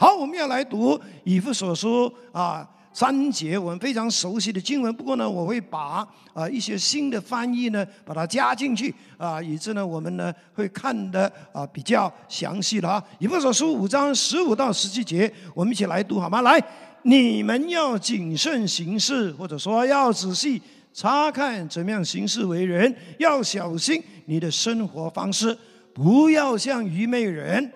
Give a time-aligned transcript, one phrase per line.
[0.00, 4.90] 好，我们要来读以弗所书啊三节，我们非常熟悉的经文。
[4.94, 13.04] 不过呢，我会把啊一些新的翻译呢，把它加进去啊，以致呢我们呢会看的啊比较详细了啊。
[13.18, 16.40] 以弗所书五章十五到十七节，我们一起来读好吗？
[16.40, 16.58] 来，
[17.02, 20.62] 你们要谨慎行事，或者说要仔细
[20.94, 25.54] 查看怎么样行事为人，要小心你的生活方式，
[25.92, 27.70] 不要像愚昧人。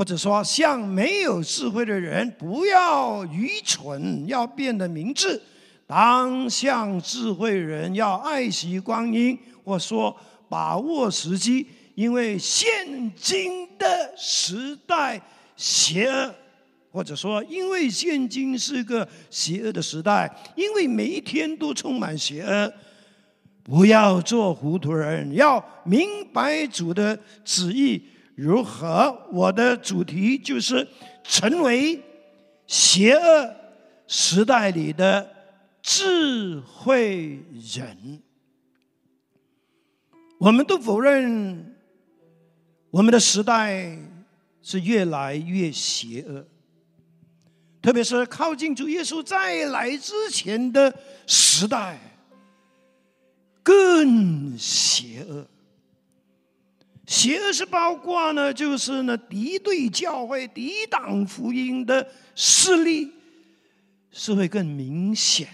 [0.00, 5.38] 或者说，像没有智慧的人，不要愚蠢，要变得明智；
[5.86, 10.16] 当像智慧人，要爱惜光阴，或说
[10.48, 15.20] 把握时机，因为现今的时代
[15.54, 16.34] 邪恶，
[16.90, 22.72] 或者说，因为现今是个邪恶的时代，因为每一天都充满邪恶。
[23.62, 28.02] 不要做糊涂人，要明白主的旨意。
[28.42, 29.28] 如何？
[29.32, 30.88] 我的主题就是
[31.22, 32.02] 成为
[32.66, 33.54] 邪恶
[34.06, 35.30] 时代里的
[35.82, 37.38] 智慧
[37.76, 38.22] 人。
[40.38, 41.76] 我们都否认，
[42.90, 43.94] 我们的时代
[44.62, 46.46] 是越来越邪恶，
[47.82, 51.98] 特别是靠近主耶稣再来之前的时代，
[53.62, 55.46] 更邪恶。
[57.10, 63.12] 邪恶是包括呢，就是呢敌对教会、抵挡福音的势力
[64.12, 65.48] 是会更明显。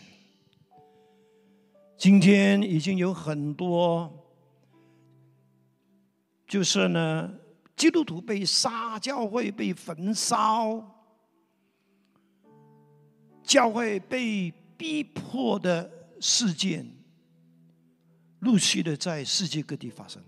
[1.97, 4.13] 今天已经有很多，
[6.47, 7.33] 就是呢
[7.75, 10.79] 基督徒被杀、教会被焚烧、
[13.43, 15.91] 教会被逼迫的
[16.21, 16.87] 事件，
[18.41, 20.23] 陆续的在世界各地发生。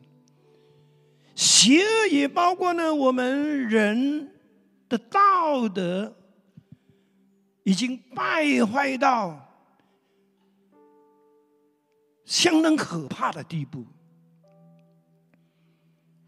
[1.38, 4.28] 邪恶也包括呢，我们人
[4.88, 6.12] 的道德
[7.62, 9.48] 已经败坏到
[12.24, 13.86] 相当可怕的地步。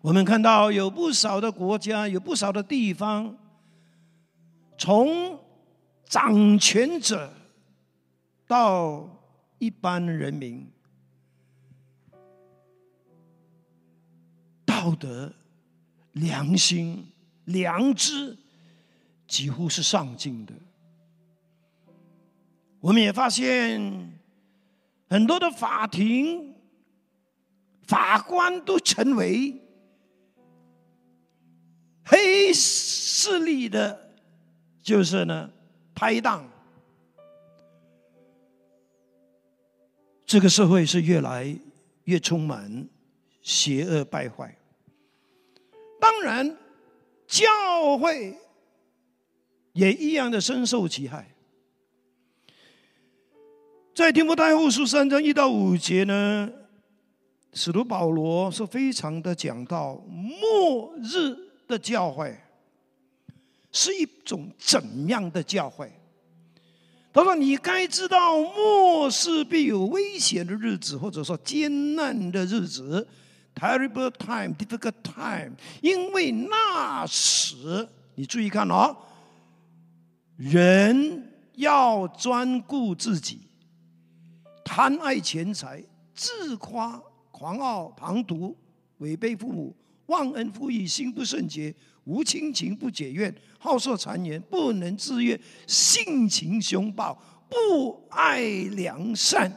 [0.01, 3.37] 我们看到有不少的国家，有不少的地方，
[4.79, 5.37] 从
[6.05, 7.33] 掌权者
[8.47, 9.09] 到
[9.59, 10.71] 一般人民。
[14.81, 15.31] 道德、
[16.13, 17.07] 良心、
[17.45, 18.35] 良知
[19.29, 20.55] 几乎是上进的。
[22.81, 24.19] 我们也发现，
[25.07, 26.55] 很多的法庭
[27.83, 29.61] 法官都成为
[32.05, 34.15] 黑势力的，
[34.83, 35.51] 就是呢
[35.95, 36.49] 拍档。
[40.25, 41.55] 这个社会是越来
[42.05, 42.89] 越充满
[43.43, 44.57] 邪恶败坏。
[46.01, 46.57] 当然，
[47.27, 48.35] 教会
[49.75, 51.33] 也一样的深受其害。
[53.95, 56.51] 在提摩太后书三章一到五节呢，
[57.53, 61.37] 使徒保罗是非常的讲到末日
[61.69, 62.37] 的教会
[63.71, 65.93] 是一种怎样的教会。
[67.13, 73.07] 他说：“你该知道末世必有危险的日子，或者说艰难的日子。”
[73.55, 75.53] Terrible time, difficult time，
[75.83, 78.97] 因为那时你注意看哦，
[80.37, 83.41] 人要专顾自己，
[84.65, 85.85] 贪爱钱财，
[86.15, 88.57] 自夸狂傲，旁毒，
[88.99, 91.75] 违背父母，忘恩负义，心不圣洁，
[92.05, 97.15] 无亲情，不解怨，好色谗言，不能自约，性情凶暴，
[97.49, 99.53] 不爱良善，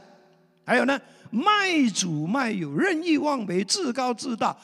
[0.65, 0.99] 还有呢？
[1.33, 4.55] 卖主卖友，任意妄为，自高自大，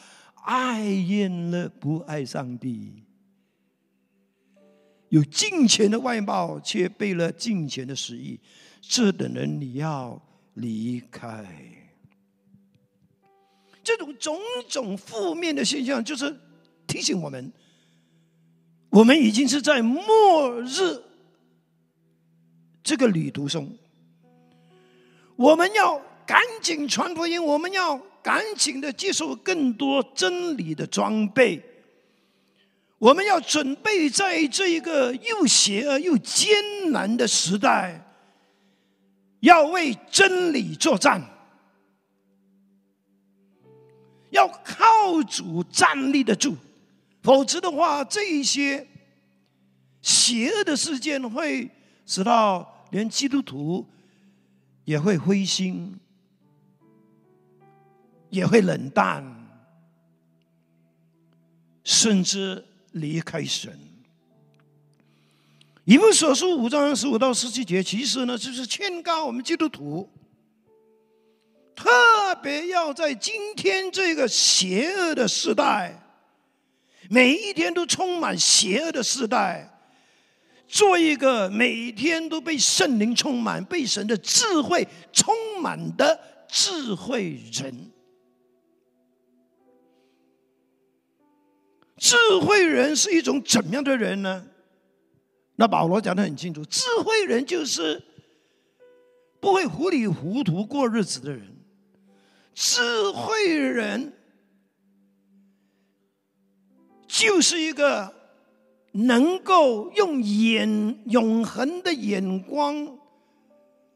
[0.44, 3.06] 爱厌乐，不爱上帝。
[5.10, 8.40] 有金钱的外貌，却背了金钱的实意，
[8.80, 10.22] 这等人你要
[10.54, 11.44] 离开。
[13.84, 16.40] 这种种种负面的现象，就是
[16.86, 17.52] 提醒我们，
[18.92, 21.02] 我们已经是在末日
[22.84, 23.76] 这个旅途中，
[25.36, 26.00] 我们要。
[26.30, 27.44] 赶紧传福音！
[27.44, 31.60] 我们要赶紧的接受更多真理的装备。
[33.00, 36.54] 我们要准备在这一个又邪恶又艰
[36.92, 38.06] 难的时代，
[39.40, 41.20] 要为真理作战，
[44.30, 46.56] 要靠主站立得住。
[47.24, 48.86] 否则的话，这一些
[50.04, 51.68] 邪恶的事件会
[52.06, 53.84] 使到连基督徒
[54.86, 56.00] 也会灰心。
[58.30, 59.24] 也会冷淡，
[61.84, 63.78] 甚至离开神。
[65.86, 70.08] 以弗所书五章十五到十七节，其实呢就是劝告我们基督徒，
[71.76, 71.90] 特
[72.44, 76.00] 别要在今天这个邪恶的时代，
[77.10, 79.68] 每一天都充满邪恶的时代，
[80.68, 87.92] 做一个每天都被圣灵充满、被神的智慧充满的智慧人。
[92.00, 94.46] 智慧人是一种怎么样的人呢？
[95.56, 98.02] 那保罗讲的很清楚，智慧人就是
[99.42, 101.54] 不会糊里糊涂过日子的人。
[102.54, 104.14] 智慧人
[107.08, 108.14] 就是一个
[108.94, 112.98] 能够用眼永恒的眼光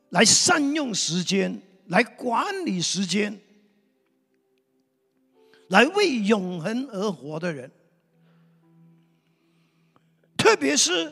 [0.10, 3.40] 来善用时间，来管理时间，
[5.70, 7.72] 来为永恒而活的人。
[10.44, 11.10] 特别是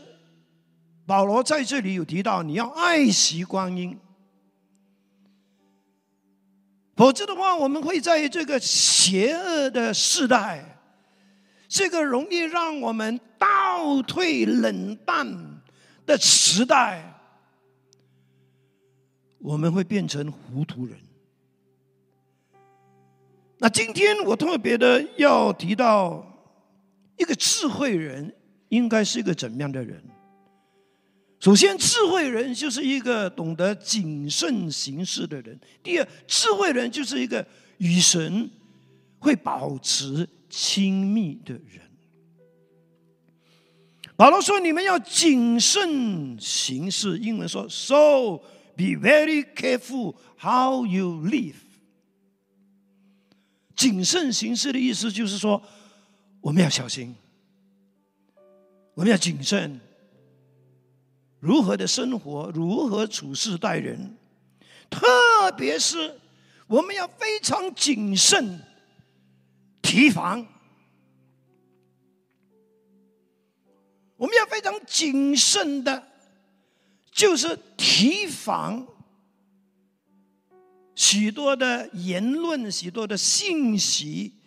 [1.05, 3.97] 保罗在这里有提到，你要爱惜光阴，
[6.97, 10.81] 否则的话，我们会在这个邪恶的时代，
[11.69, 15.61] 这个容易让我们倒退冷淡
[16.05, 17.01] 的时代，
[19.39, 20.99] 我们会变成糊涂人。
[23.59, 26.21] 那今天我特别的要提到
[27.17, 28.35] 一个智慧人。
[28.71, 30.01] 应该是一个怎么样的人？
[31.39, 37.45] 首先，智慧人就是一个懂得谨慎行事的人；第二，智慧人就是一个
[37.79, 38.49] 与神
[39.19, 41.81] 会保持亲密的人。
[44.15, 48.37] 保罗说：“你们要谨慎行事。”英文说：“So
[48.77, 51.55] be very careful how you live。”
[53.75, 55.61] 谨慎行事的意思就是说，
[56.39, 57.15] 我们要小心。
[58.93, 59.79] 我们要谨慎，
[61.39, 64.17] 如何的生活，如何处事待人，
[64.89, 66.19] 特别是
[66.67, 68.59] 我们要非常谨慎
[69.81, 70.45] 提防。
[74.17, 76.07] 我们要非常谨慎的，
[77.11, 78.85] 就是提防
[80.93, 84.40] 许多的言论，许多的信息。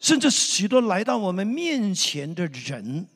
[0.00, 3.06] 甚至许多来到我们面前的人，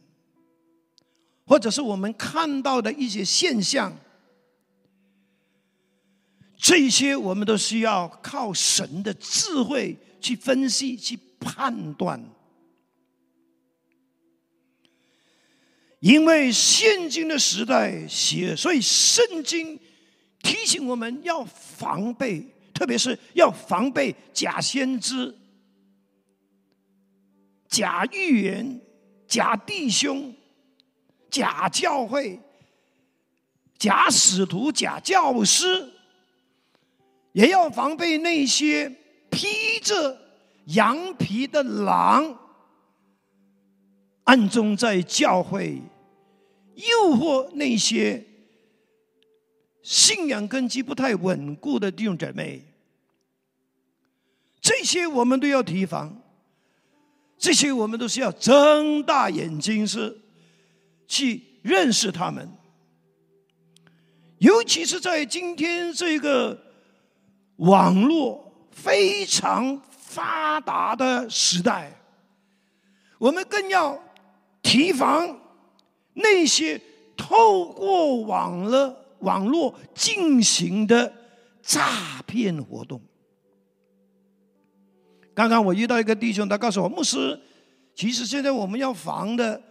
[1.44, 3.96] 或者是我们看到的一些现象，
[6.56, 12.23] 这些我们都需要靠神的智慧去分析、去判断。
[16.00, 19.78] 因为现今的时代邪，所以圣经
[20.43, 22.44] 提醒我们要防备，
[22.75, 25.32] 特别是要防备假先知。
[27.73, 28.83] 假预言、
[29.27, 30.35] 假弟兄、
[31.31, 32.39] 假教会、
[33.79, 35.91] 假使徒、假教师，
[37.33, 38.95] 也要防备那些
[39.31, 40.19] 披着
[40.67, 42.39] 羊皮的狼，
[44.25, 45.81] 暗中在教会
[46.75, 48.23] 诱惑那些
[49.83, 52.63] 信仰根基不太稳固的弟兄姐妹。
[54.61, 56.22] 这些我们都要提防。
[57.43, 60.17] 这些我们都是要睁大眼睛是
[61.09, 62.49] 去认识他们，
[64.38, 66.57] 尤其是在今天这个
[67.57, 72.00] 网络非常发达的时代，
[73.19, 74.00] 我们更要
[74.62, 75.40] 提防
[76.14, 76.81] 那些
[77.16, 81.12] 透过网络网络进行的
[81.61, 83.02] 诈骗活动。
[85.35, 87.41] 刚刚我遇到一个弟兄，他告诉我，牧师，
[87.95, 89.62] 其实现在我们要防的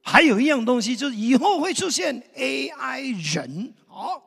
[0.00, 3.74] 还有一样东西，就是以后会出现 AI 人。
[3.86, 4.22] 好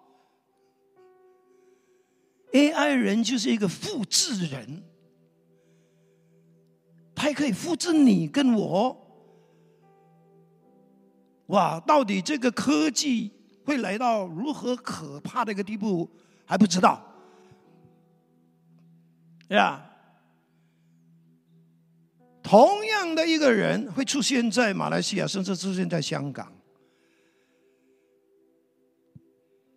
[2.52, 4.84] ，AI 人就是一个复制人，
[7.16, 8.96] 他可以复制你跟我。
[11.48, 13.32] 哇，到底这个科技
[13.66, 16.08] 会来到如何可怕的一个地步，
[16.46, 17.04] 还不知道，
[19.48, 19.89] 对吧？
[22.50, 26.52] 同样的一个人会出现在马来西亚，甚至出现在香港。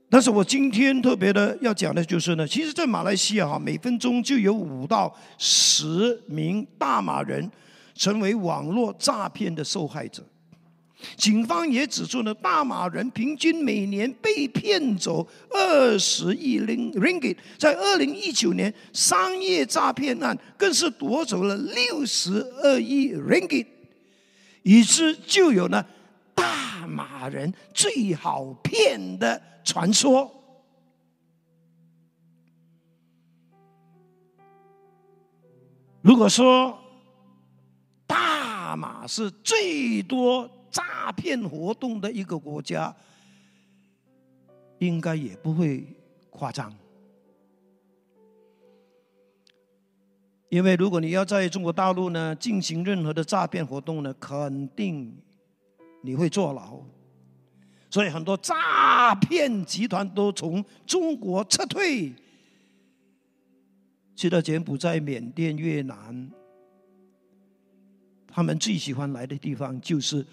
[0.09, 7.51] 但是我今天特别的要讲的就是呢，其实，在马来西亚哈，每分钟就有五到十名大马人
[7.95, 10.25] 成为网络诈骗的受害者。
[11.17, 23.67] 警方也指出呢，大马人平均每年被骗走二十亿 ringgit，在二零一九年商业诈骗案更是夺走了六十二亿 ringgit。
[24.63, 25.85] 以致就有了
[26.37, 30.31] 大马人最好骗的传说。
[36.01, 36.79] 如果说
[38.07, 42.93] 大马是最多诈骗活动的一个国家，
[44.79, 45.87] 应该也不会
[46.31, 46.75] 夸张。
[50.49, 55.15] 因为如果你要在中国大陆呢进行任何的诈骗活动呢，肯定
[56.03, 56.81] 你会坐牢。
[57.89, 62.13] 所以很多诈骗集团都从中国撤退。
[64.15, 66.31] 去到柬埔寨、缅甸、越南，
[68.29, 70.25] 他们最喜欢来的地方就是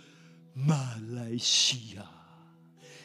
[0.66, 2.06] 马来西亚，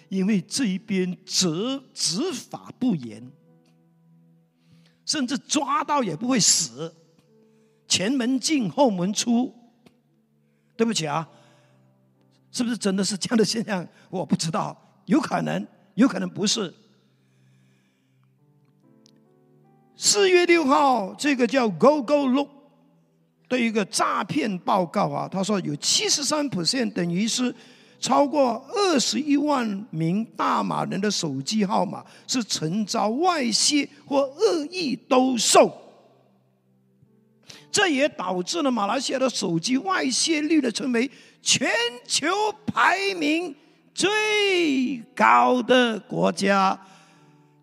[0.09, 3.31] 因为这一边执执法不严，
[5.05, 6.95] 甚至抓到也不会死，
[7.87, 9.55] 前门进后门出。
[10.77, 11.29] 对不起啊，
[12.51, 13.87] 是不是真的是这样的现象？
[14.11, 16.75] 我不知道，有可能，有可能不是。
[19.97, 22.51] 四月六号，这个叫 Go Go Look
[23.49, 27.55] 的一个诈骗报告啊，他说有七十三 percent 等于是
[28.01, 35.73] 超过二十一万名大马人的手机号码是曾遭外泄或恶意兜售，
[37.71, 41.11] 这也导致了马来西亚的手机外泄率的成为
[41.41, 41.71] 全
[42.07, 42.27] 球
[42.67, 43.55] 排名
[43.95, 46.79] 最高的国家，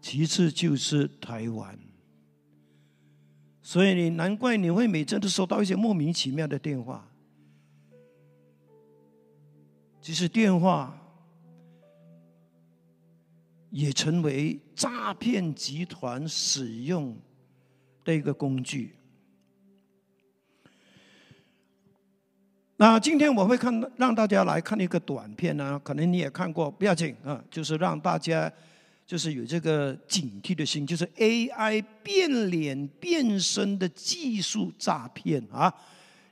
[0.02, 1.78] 其次就是台湾。
[3.72, 7.08] 所以你难怪你会每次都收到一些莫名其妙的电话，
[10.02, 10.94] 其实电话
[13.70, 17.16] 也成为诈骗集团使用
[18.04, 18.94] 的一个工具。
[22.76, 28.52] 那今天我会看让大家来看一个短片呢，可能你也看过，不要紧啊，就是让大家。
[29.12, 35.70] 就是有这个警惕的心，就是 AI 变脸变身的技术诈骗啊！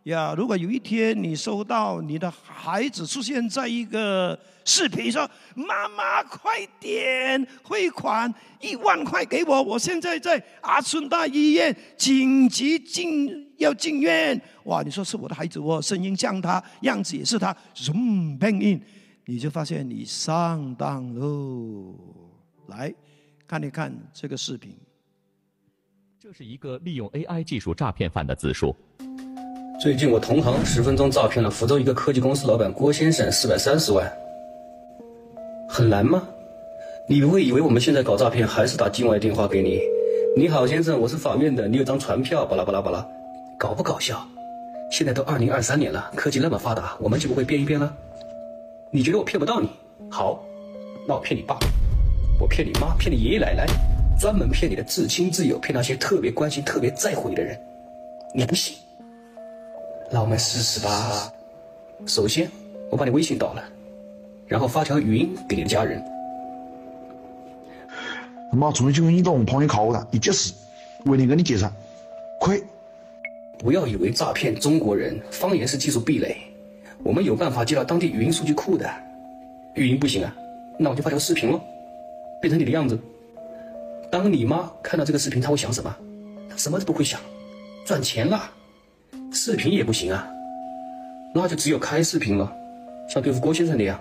[0.03, 18.81] 呀，如果有一天你收到你的孩子出现在一个视频说：“妈妈，快点汇款一万块给我，我现在在阿村大医院紧急进要进院。”哇，你说是我的孩子，我声音像他，样子也是他，zoom bang in，
[19.25, 22.28] 你就发现你上当喽。
[22.70, 22.94] 来
[23.48, 24.78] 看一看这个视频。
[26.22, 28.76] 这是一个利用 AI 技术诈骗犯的自述。
[29.82, 34.12] 最近我同行十分钟诈骗了福州一个科技公司老板郭先生四百三十万，
[35.68, 36.28] 很难吗？
[37.08, 39.82] 你不会以为我们现在搞诈骗还是打境外电话给你？
[40.38, 43.04] 你好，先生，我是法院的，你有张传票，巴拉巴拉巴拉，
[43.58, 44.28] 搞不搞笑？
[44.92, 47.96] 现在都二零二三年了，科技那么发达，我们就不会变一变了？
[48.92, 49.70] 你觉得我骗不到你？
[50.12, 50.44] 好，
[51.08, 51.58] 那我骗你爸。
[52.39, 53.65] 我骗你妈，骗你爷爷奶奶，
[54.17, 57.60] 专门骗你的至亲至友，骗那些特别关心、特别在乎你的人。
[58.34, 58.77] 你不信？
[60.10, 61.31] 那我们试试吧。
[62.05, 62.50] 首先，
[62.89, 63.63] 我把你微信盗了，
[64.48, 66.01] 然后发条语音给你的家人。
[68.53, 70.53] 妈，重庆移动朋友考我了，你解释，
[71.05, 71.69] 为你跟你解释，
[72.39, 72.63] 亏。
[73.58, 76.38] 不要以为诈骗中国人方言是技术壁垒，
[77.03, 78.89] 我们有办法接到当地语音数据库的。
[79.75, 80.34] 语音不行啊，
[80.77, 81.62] 那我就发条视频喽。
[82.41, 83.00] 变成你的样子。
[84.12, 85.96] 当你妈看到这个视频，她会想什么？
[86.50, 87.19] 她什么都不会想，
[87.86, 88.51] 赚钱了。
[89.31, 90.27] 视频也不行啊，
[91.36, 92.51] 那就只有开视频了，
[93.08, 94.00] 像对付郭先生那样。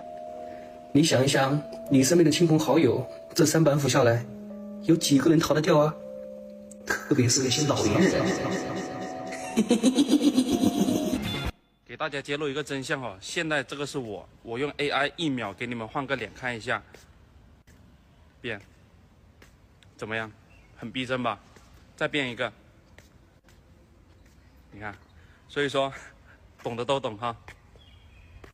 [0.91, 3.05] 你想一想，你身边的亲朋好友，
[3.35, 4.25] 这三板斧下来，
[4.83, 5.93] 有几个人逃得掉啊？
[6.87, 8.25] 特别是那些老年人。
[11.85, 16.81] 给大家揭露一个真相哈，现在这个是我，我用 AI 一秒给你们换个脸看一下。
[18.41, 18.59] 变，
[19.97, 20.31] 怎么样？
[20.77, 21.37] 很逼真吧？
[21.97, 22.49] 再变一个，
[24.71, 24.95] 你看，
[25.49, 25.91] 所以说，
[26.63, 27.35] 懂的都懂哈。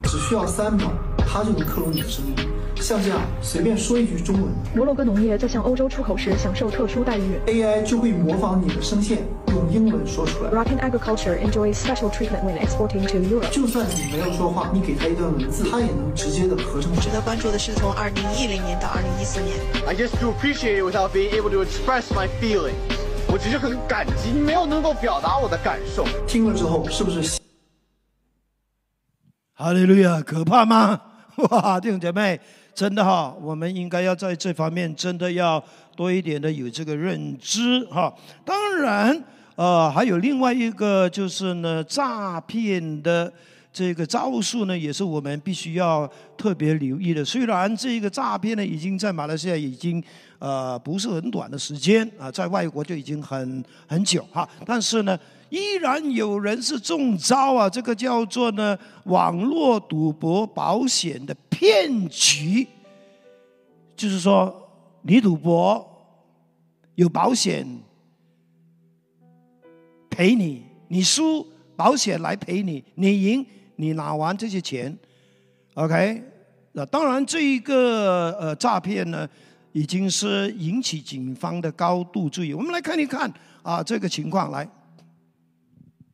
[0.09, 2.35] 只需要三秒，它就能克隆你的声音。
[2.77, 4.51] 像这样，随便说一句中文。
[4.75, 7.39] 摩洛哥农业在向欧洲出口时享受特殊待遇。
[7.45, 9.23] AI 就会模仿你的声线，
[9.65, 10.51] 用英文说出来。
[10.51, 13.49] Moroccan agriculture enjoys special treatment when exporting to Europe。
[13.49, 16.93] 就算你没有说话，你给他一段文字，他也能直接的合成。
[16.97, 19.57] 值得关注的是，从2010年到2014年。
[19.87, 22.73] I just to appreciate without being able to express my feelings。
[23.27, 26.05] 我只是很感激，没有能够表达我的感受。
[26.27, 27.39] 听了之后，是不是？
[29.53, 31.01] 哈利路亚，可怕吗？
[31.49, 32.39] 哇，弟兄姐妹，
[32.73, 35.63] 真的哈，我们应该要在这方面真的要
[35.95, 38.13] 多一点的有这个认知哈。
[38.45, 39.23] 当然，
[39.55, 43.31] 呃，还有另外一个就是呢，诈骗的
[43.71, 47.23] 这个招数呢，也是我们必须要特别留意的。
[47.23, 50.03] 虽然这个诈骗呢，已经在马来西亚已经
[50.39, 55.17] 呃不是很短的时间啊，在外国就已经很很久哈，但是呢，
[55.49, 57.69] 依然有人是中招啊。
[57.69, 62.67] 这个叫做呢网络赌博保险的骗局，
[63.95, 64.53] 就是说
[65.03, 65.85] 你赌博
[66.95, 67.65] 有保险
[70.15, 71.45] 赔你，你输。
[71.77, 73.45] 保险来赔你，你赢，
[73.75, 74.97] 你拿完这些钱
[75.73, 76.23] ，OK？
[76.71, 79.27] 那当然，这一个呃诈骗呢，
[79.73, 82.53] 已经是引起警方的高度注意。
[82.53, 83.29] 我们来看一看
[83.61, 84.65] 啊，这个情况来。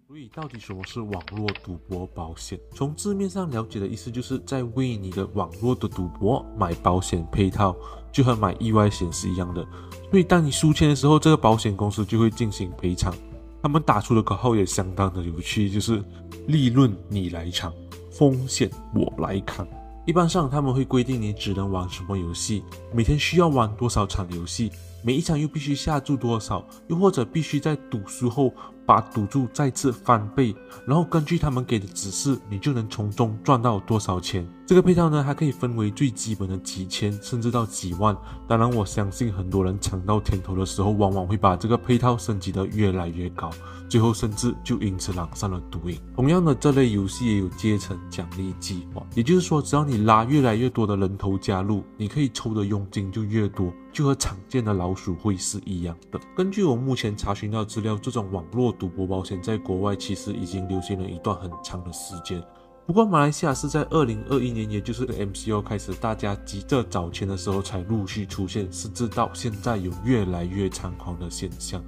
[0.08, 2.60] 所以，到底什么是网络赌博保险？
[2.74, 7.76] 从字面上了解的意思，就是在为你的网络的赌博买保险配套，
[8.12, 9.64] 就和买意外险是一样的。
[10.10, 13.16] 所以，当你输钱的时候，这个保险公司就会进行赔偿。
[13.62, 16.04] 他们打出的口号也相当的有趣，就是
[16.48, 17.72] 利润你来抢，
[18.12, 19.68] 风险我来扛。
[20.08, 24.72] 一般上他们会规定你只能玩什么游戏，每天需要玩多少场游戏，
[25.04, 28.54] 每一场又必须下注多少，又或者必须在赌输后。
[28.84, 30.54] 把赌注再次翻倍，
[30.86, 34.46] 然后根据他们给的指示，你就能从中赚到多少钱。
[34.66, 38.18] 这个配套呢，还可以分为最基本的几千，甚至到几万。
[38.50, 43.50] 当然，我相信很多人尝到甜头的时候，往往会把这个配套升级的越来越高，
[43.88, 45.98] 最后甚至就因此染上了毒瘾。
[46.14, 53.72] 同样的，这类游戏也有阶层奖励计划，也就是说，只要你拉越来越多的人头加入，你可以抽的佣金就越多。
[53.92, 56.20] 就和常见的老鼠会是一样的。
[56.36, 62.42] 根据我目前查询到资料，这种网络赌博保险在国外其实已经流行了一段很长的时间。
[62.88, 71.82] 不过马来西亚是在二零二一年，也就是 MCO 开始，大家急着找钱的时候才陆续出现，甚至到现在有越来越猖狂的现象。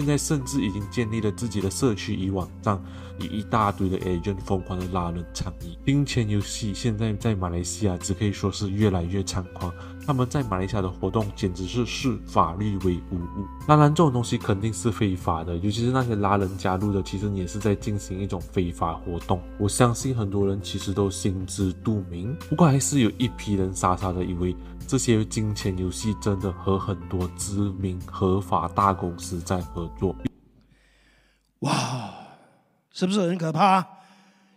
[0.00, 2.82] 现在甚至已经建立了自己的社区与网站，
[3.18, 5.76] 以一大堆的 agent 疯狂的拉人参与。
[5.84, 9.70] 金钱游戏现在在马来西亚只可以说是越来越猖狂。
[10.06, 13.46] 他们在马来西亚的活动简直是视法律为无物。
[13.68, 19.38] 当然，这种东西肯定是非法的，尤其是那些拉人加入的，其实也是在进行一种非法活动。
[19.58, 24.56] 我相信很多人其实都心知肚明，不过还是有一批人傻傻的以为
[24.90, 30.16] 这些金钱游戏真的和很多知名合法大公司在合作。
[31.60, 32.12] 哇，
[32.90, 33.86] 是不是很可怕？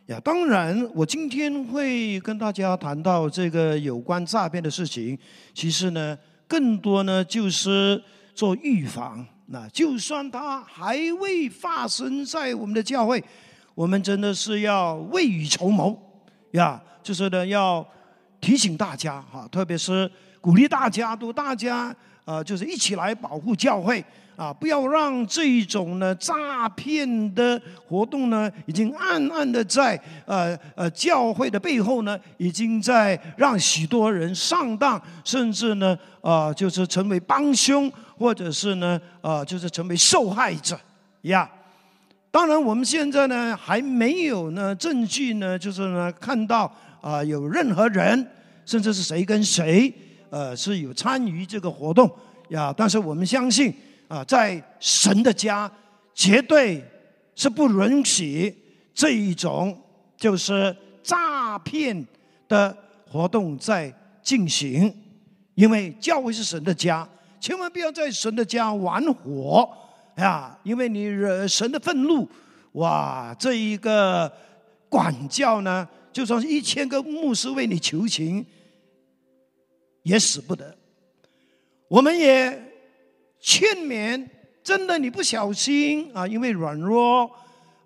[0.08, 5.16] 呀，当然，我今天会跟大家谈到这个有关诈骗的事情。
[5.54, 6.18] 其实呢，
[6.48, 9.24] 更多呢就是做预防。
[9.46, 13.24] 那就算它还未发生在我们的教会，
[13.76, 15.96] 我们真的是要未雨绸缪
[16.54, 16.82] 呀。
[17.04, 17.88] 就是呢，要
[18.44, 24.04] 提醒大家哈，特别是鼓励大家，都大家呃，就是一起来保护教会。
[24.36, 40.76] 啊，不要让这一种呢诈骗的活动呢，已经暗暗的在呃呃教会的背后呢，已经在让许多人上当，甚至呢啊就是成为帮凶，或者是呢啊就是成为受害者
[41.22, 41.48] 呀。
[42.32, 48.28] 当然，我们现在呢还没有呢证据呢，就是呢看到啊有任何人，
[48.66, 49.94] 甚至是谁跟谁
[50.32, 52.10] 呃是有参与这个活动
[52.50, 52.74] 呀。
[52.76, 53.72] 但是我们相信。
[54.10, 55.72] 啊，在神的家，
[56.14, 56.84] 绝对
[57.34, 58.56] 是不允许
[58.94, 59.76] 这一种
[60.16, 62.06] 就是诈骗
[62.48, 62.78] 的
[63.10, 64.94] 活动在进行，
[65.56, 67.08] 因为教会是神的家，
[67.40, 69.68] 千万不要在神的家玩火
[70.18, 70.56] 呀！
[70.62, 72.30] 因为你惹神的愤怒，
[72.74, 74.32] 哇，这一个
[74.90, 78.46] 管教呢，就算是一千个牧师为你求情，
[80.04, 80.78] 也使不得。
[81.90, 82.70] 我们也。
[83.46, 84.26] 劝勉，
[84.64, 87.30] 真的你不小心啊，因为软弱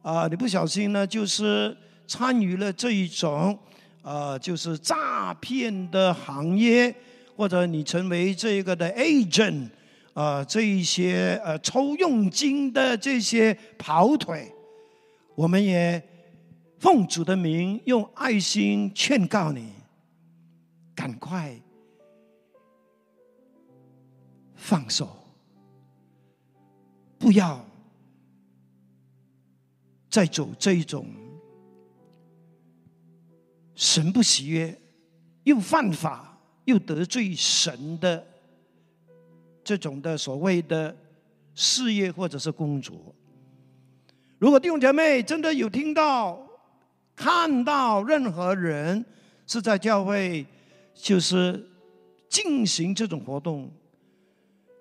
[0.04, 3.58] 啊，你不小心呢，就是参与了这一种
[4.04, 6.94] 啊，就是诈骗的行业，
[7.36, 9.68] 或者你成为这个的 agent
[10.14, 14.54] 啊，这一些呃抽佣金的这些跑腿，
[15.34, 16.00] 我们也
[16.80, 19.72] 奉主的名，用爱心劝告你，
[20.96, 21.60] 赶快
[24.56, 25.10] 放手。
[27.20, 27.66] 不要
[30.08, 31.08] 再走这一种
[33.74, 34.80] 神不喜悦、
[35.46, 38.26] 又犯法又得罪神的
[39.64, 40.96] 这种的所谓的
[41.56, 42.96] 事业或者是工作。
[44.38, 46.47] 如果弟兄姐妹真的有听到、
[47.18, 49.04] 看到任何人
[49.48, 50.46] 是在教会
[50.94, 51.68] 就是
[52.30, 53.70] 进行这种活动，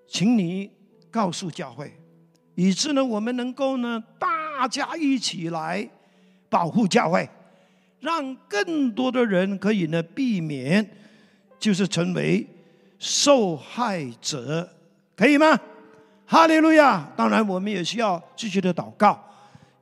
[0.07, 0.69] 请你
[1.09, 1.91] 告诉教会。
[2.53, 5.89] 以致呢，我们能够呢，大家一起来
[6.47, 7.27] 保护教会，
[7.99, 10.87] 让更多的人可以呢避免，
[11.59, 12.47] 就是成为
[12.99, 14.69] 受害者，
[15.15, 15.59] 可以吗？
[16.25, 17.09] 哈利路亚！
[17.15, 19.23] 当然，我们也需要继续的祷告，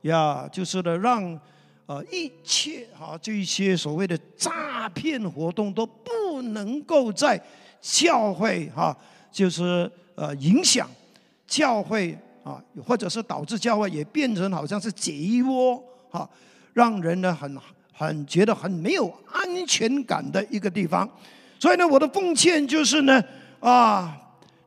[0.02, 1.38] 呀，就是呢，让
[1.86, 7.40] 呃一切哈这一些所谓的诈骗活动都不能够在
[7.80, 8.96] 教会哈，
[9.32, 10.88] 就是呃影响
[11.46, 16.28] 教会啊，或者是导致教会也变成好像是贼窝哈，
[16.72, 17.56] 让人呢很
[17.92, 21.08] 很觉得很没有安全感的一个地方。
[21.58, 23.22] 所以呢，我的奉劝就是呢
[23.60, 24.16] 啊，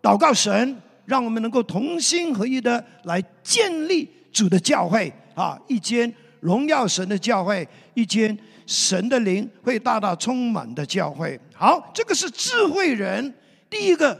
[0.01, 0.81] 祷告神。
[1.09, 11.39] 让我们能够同心合一的来建立主的教会啊，一间荣耀神的教会，一间神的灵会大大充满的教会。
[11.53, 13.33] 好，这个是智慧人
[13.69, 14.19] 第一个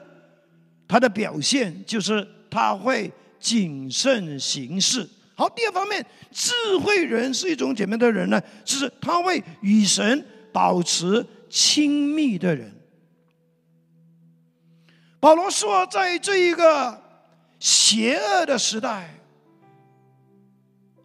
[0.88, 5.08] 他的表现，就是他会谨慎行事。
[5.36, 8.42] 好，第二方面，智慧人是一种怎么样的人呢？
[8.66, 12.74] 就是他会与神保持亲密的人。
[15.22, 17.02] 保罗说，在这一个
[17.60, 19.19] 邪恶的时代，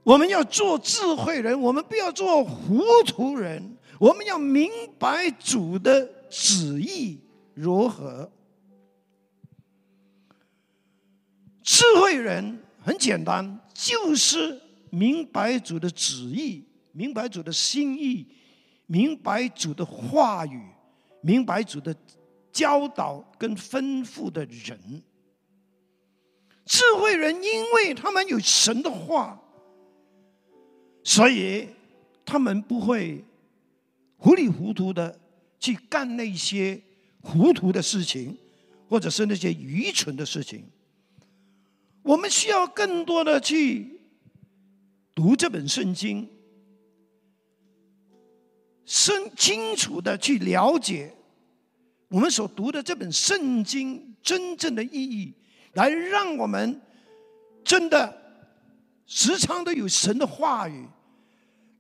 [0.05, 3.77] 我们要做智慧人，我们不要做糊涂人。
[3.99, 7.19] 我们要明白主的旨意
[7.55, 8.31] 如何。
[11.63, 18.29] 智慧人很简单，就是明白主的旨意，明白主的心意，
[18.87, 20.63] 明白主的话语，
[21.21, 21.93] 明白主的。
[22.55, 25.03] 教导跟吩咐的人，
[26.65, 29.43] 智慧人，因为他们有神的话，
[31.05, 31.69] 所以
[32.25, 33.23] 他们不会
[34.17, 35.21] 糊里糊涂的
[35.61, 36.81] 去干那些
[37.21, 38.37] 糊涂的事情，
[38.89, 40.65] 或者是那些愚蠢的事情。
[42.03, 44.01] 我们需要更多的去
[45.15, 46.29] 读这本圣经，
[48.85, 51.15] 深清楚的去了解。
[52.09, 55.35] 我们所读的这本圣经真正的意义，
[55.73, 56.81] 来让我们
[57.65, 58.24] 真的
[59.07, 60.87] 时常都有神的话语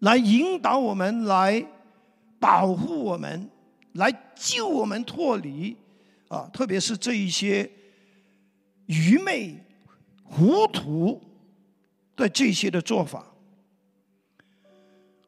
[0.00, 1.66] 来引导我们，来
[2.38, 3.50] 保护我们，
[3.92, 5.76] 来救我们脱离
[6.28, 7.70] 啊，特别是这一些
[8.87, 9.58] 愚昧、
[10.22, 11.22] 糊涂
[12.16, 13.32] 的这些的做法。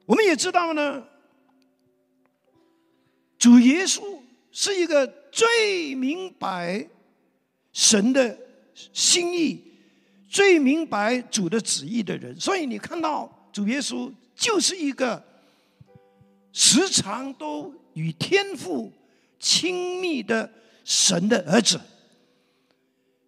[0.04, 1.06] 我们也知道呢，
[3.38, 4.16] 主耶稣。
[4.58, 6.88] 是一个最明白
[7.74, 8.38] 神的
[8.72, 9.62] 心意、
[10.28, 15.22] 最明白主的旨意的人，所以你看到主耶稣就是一个
[16.52, 18.92] 时常都与天父
[19.38, 20.50] 亲密的
[20.84, 21.80] 神的儿子，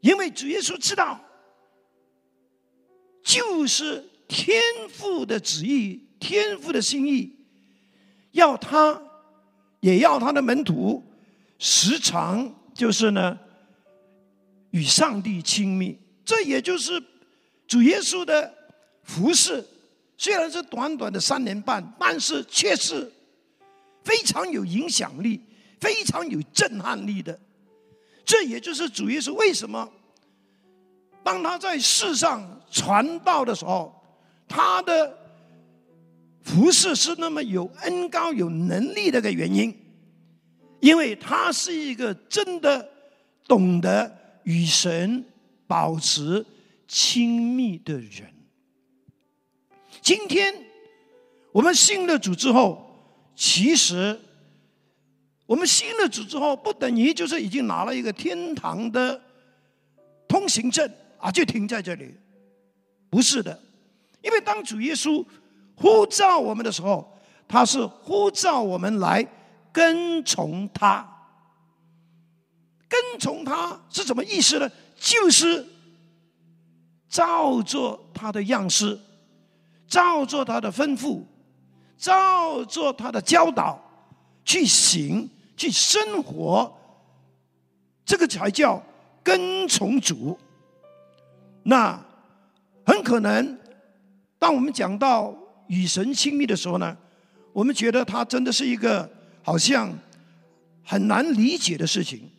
[0.00, 1.20] 因为主耶稣知道，
[3.22, 7.36] 就是天父的旨意、天父的心意，
[8.32, 9.00] 要他
[9.80, 11.04] 也要他的门徒。
[11.60, 13.38] 时常就是呢，
[14.70, 17.02] 与上帝亲密，这也就是
[17.66, 18.54] 主耶稣的
[19.02, 19.64] 服饰。
[20.18, 23.10] 虽然是短短的三年半，但是却是
[24.04, 25.40] 非常有影响力、
[25.80, 27.38] 非常有震撼力的。
[28.26, 29.90] 这也就是主耶稣为什么
[31.24, 33.98] 当他在世上传道的时候，
[34.46, 35.16] 他的
[36.42, 39.74] 服饰是那么有恩高、有能力的个原因。
[40.80, 42.86] 因为他是一个真的
[43.46, 45.24] 懂得与神
[45.68, 46.44] 保持
[46.88, 48.34] 亲密的人。
[50.02, 50.52] 今天
[51.52, 54.18] 我们信了主之后，其实
[55.46, 59.22] 我们信了主之后，不等于就是已经拿了一个天堂的
[60.26, 62.16] 通行证啊，就停在这里。
[63.08, 63.62] 不是的，
[64.22, 65.24] 因为当主耶稣
[65.76, 69.24] 呼召我们的时候，他是呼召我们来。
[69.70, 71.06] 跟从他，
[72.88, 74.68] 跟从他是什么意思呢？
[74.98, 75.64] 就是
[77.08, 78.98] 照做他的样式，
[79.86, 81.22] 照做他的吩咐，
[81.96, 83.80] 照做他的教导
[84.44, 86.70] 去行去生活，
[88.04, 88.82] 这个才叫
[89.22, 90.38] 跟从主。
[91.62, 91.98] 那
[92.84, 93.58] 很可能，
[94.38, 95.34] 当我们讲到
[95.68, 96.96] 与神亲密的时候呢，
[97.52, 99.10] 我们觉得他真的是一个。
[99.40, 99.90] 好像
[100.84, 102.30] 很难理解的事情，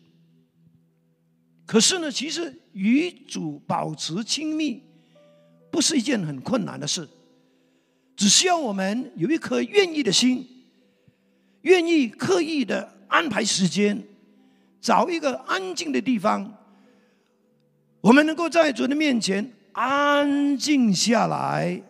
[1.70, 4.82] 可是呢，其实与主保持亲密
[5.70, 7.08] 不是一件很困难的事，
[8.16, 10.44] 只需要我们有一颗愿意的心，
[11.60, 14.02] 愿意刻意的安排时间，
[14.80, 16.52] 找一个安静的地方，
[18.00, 21.80] 我们能够在主的面前安静下来。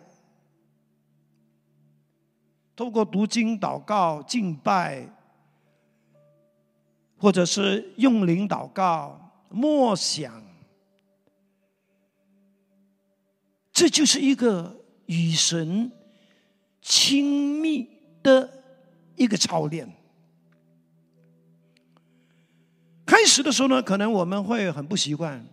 [2.75, 5.07] 透过读经、祷告、敬拜，
[7.17, 10.43] 或者是用灵祷告、默想，
[13.71, 15.91] 这就是一个与神
[16.81, 17.89] 亲密
[18.23, 18.63] 的
[19.15, 19.91] 一个操练。
[23.05, 25.45] 开始的时候呢，可能我们会很不习惯，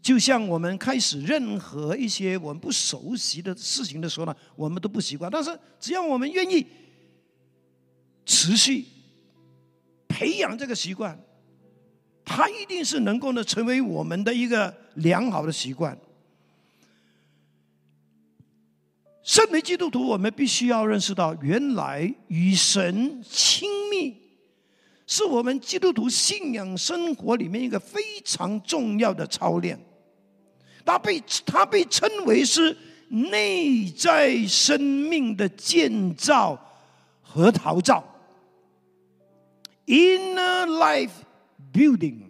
[0.00, 5.30] 就像我们开始任何一些我们不熟悉的事情的时候呢，我们都不习惯。
[5.30, 6.66] 但是只要我们愿意
[8.24, 8.86] 持续
[10.08, 11.22] 培养这个习惯，
[12.24, 15.98] 它一定是能够呢成为我们的一个良好的习惯。
[19.22, 24.16] 身为基督徒，我们必须要认识到，原来与神亲密。
[25.06, 29.78] 是我们基督徒信仰生活里面一个非常重要的操练，
[30.84, 32.76] 它被它被称为是
[33.08, 36.56] 内在生命的建造
[37.22, 38.04] 和陶造
[39.86, 41.10] （inner life
[41.72, 42.22] building）。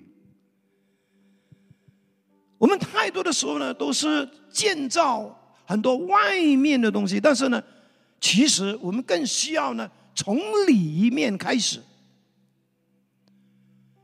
[2.58, 7.62] 我们太多的时候呢，都是建造很多外面的东西，但是呢，
[8.20, 11.80] 其实我们更需要呢，从里面开始。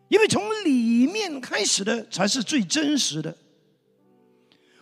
[0.08, 3.36] 因为从里面开始的才是最真实的。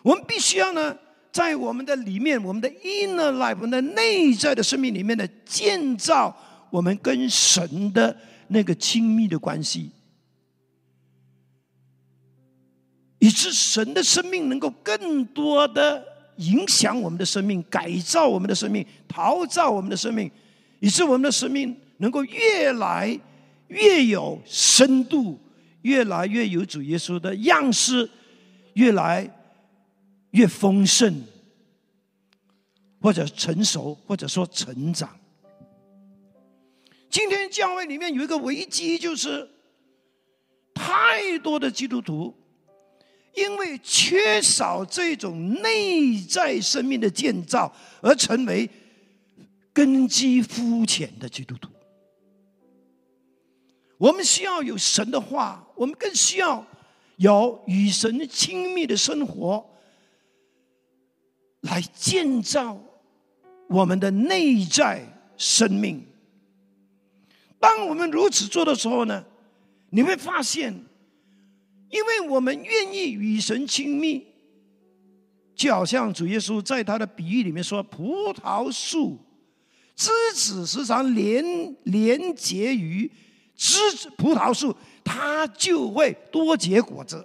[0.02, 0.94] 我们必须要呢，
[1.32, 6.36] 在我们的里面，我们的 inner life，我们的内在的生命里面呢，建造
[6.70, 8.14] 我们跟神的
[8.48, 9.90] 那个亲密的关系，
[13.24, 16.04] 以致神的生命能够更多的
[16.36, 20.30] 影响我们的生命，改造我们的生命，陶造我们的生命，
[20.80, 23.18] 以致我们的生命能够越来。
[23.68, 25.40] 越有深度，
[25.82, 28.08] 越来越有主耶稣的样式，
[28.74, 29.28] 越来
[30.32, 31.22] 越丰盛，
[33.00, 35.08] 或者成熟，或者说成长。
[37.08, 39.48] 今天教会里面有一个危机，就是
[40.74, 42.32] 太多的基督徒
[43.34, 48.68] 因为缺少这种内在生命的建造，而成为
[49.72, 51.68] 根基肤浅的基督徒。
[53.98, 56.64] 我们需要有神的话，我们更需要
[57.16, 59.64] 有与神亲密的生活，
[61.60, 62.78] 来建造
[63.68, 65.04] 我们的内在
[65.36, 66.06] 生命。
[67.58, 69.24] 当我们如此做的时候呢，
[69.90, 70.84] 你会发现，
[71.94, 74.26] 因为我们愿意与神亲密，
[75.54, 79.16] 就好像主耶稣在他的比喻里面说：“葡萄树
[79.94, 81.44] 枝子时常连
[81.84, 83.08] 连结于。”
[83.56, 83.76] 枝
[84.18, 87.24] 葡萄树，它就会多结果子。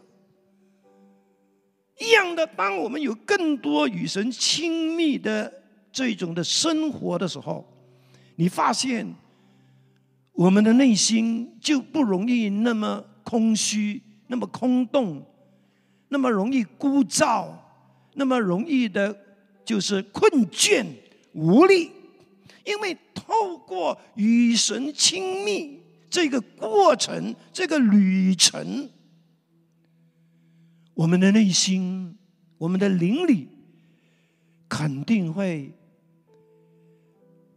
[1.99, 5.51] 一样的，当我们有更多与神亲密的
[5.91, 7.67] 这种的生活的时候，
[8.35, 9.11] 你发现
[10.33, 13.99] 我们的内心就不容易那么空虚、
[14.29, 15.25] 那么空洞、
[16.07, 17.51] 那么容易枯燥、
[18.13, 19.17] 那么容易的，
[19.65, 20.85] 就是困倦
[21.33, 21.89] 无力，
[22.63, 25.79] 因为透过与神亲密。
[26.11, 28.89] 这个过程，这个旅程，
[30.95, 32.17] 我们的内心，
[32.57, 33.47] 我们的灵里，
[34.67, 35.71] 肯定会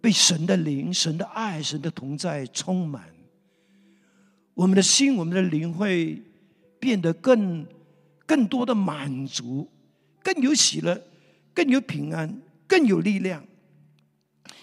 [0.03, 3.05] 被神的灵、神的爱、神的同在充满。
[4.53, 6.23] 我们的心，我们的灵会
[6.83, 7.64] 变得更、
[8.27, 9.71] 更多的满足，
[10.21, 11.01] 更有喜乐，
[11.55, 13.40] 更有平安，更有力量。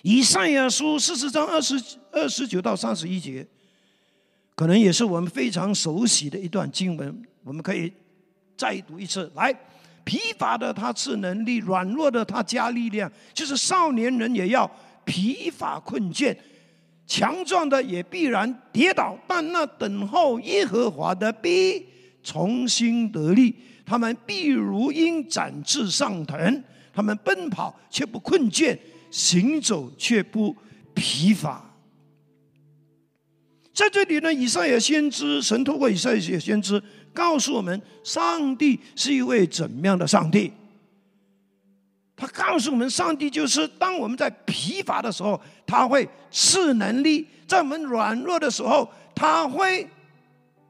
[0.02, 3.48] 以赛亚书四十章二十二十九到三十一节。
[4.54, 7.90] 可能也是我们非常熟悉的一段经文，我们可以
[8.58, 9.32] 再读一次。
[9.34, 9.58] 来，
[10.04, 13.10] 疲乏的他赐能力，软弱的他加力量。
[13.34, 14.70] 就是少年人也要
[15.06, 16.36] 疲乏困倦，
[17.08, 19.18] 强壮的也必然跌倒。
[19.26, 21.88] 但那等候耶和华的必
[22.24, 23.56] 重新得力，
[23.86, 28.78] 他们必如鹰展翅上腾，他们奔跑却不困倦，
[29.10, 30.56] 行走却不
[30.94, 31.66] 疲乏。
[33.74, 40.52] 在这里呢，以赛亚先知，神透过以赛亚先知告诉我们，上帝是一位怎么样的上帝？
[42.18, 49.88] 他告诉我们，上帝就是当我们在疲乏的时候，他会赐能力；在我们软弱的时候，他会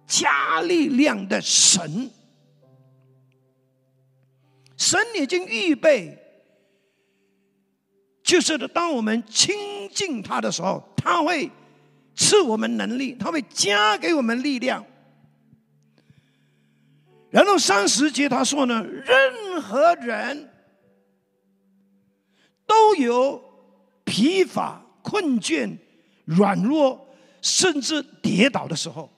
[0.10, 2.12] 加力量的神。
[4.76, 6.18] 神已经预备，
[8.22, 11.50] 就是当我们亲近他的时候，他会。
[12.22, 14.86] 赐我们能力，他会加给我们力量。
[17.30, 20.50] 然后三十节他说呢，任何人
[22.68, 23.42] 都有
[24.04, 25.78] 疲乏、困倦、
[26.26, 27.08] 软弱，
[27.42, 29.10] 甚至跌倒的时候，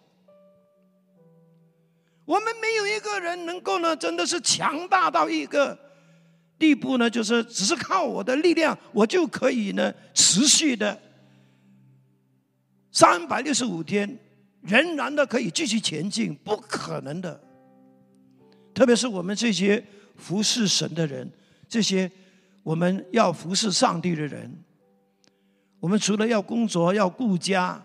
[2.26, 5.78] 我们没有一个人能够呢，真的是强大到一个
[6.58, 10.98] 地步呢，就是只是靠我的力量，我就可以呢持续的
[12.92, 14.18] 三百六十五天，
[14.62, 17.42] 仍然的可以继续前进，不可能的。
[18.74, 19.84] 特别是我们这些
[20.16, 21.30] 服侍神的人，
[21.68, 22.10] 这些
[22.64, 24.64] 我们要服侍上帝的人，
[25.80, 27.84] 我们除了要工作、要顾家，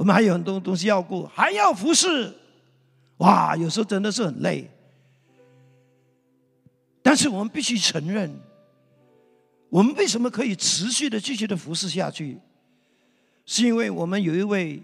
[0.00, 2.32] 我们还有很多东西要顾，还要服侍。
[3.18, 4.66] 哇，有时候真的是很累。
[7.02, 8.34] 但是我们必须承认，
[9.68, 12.38] 我们为什么可以持续的继续的服侍下去，
[13.44, 14.82] 是因为我们有一位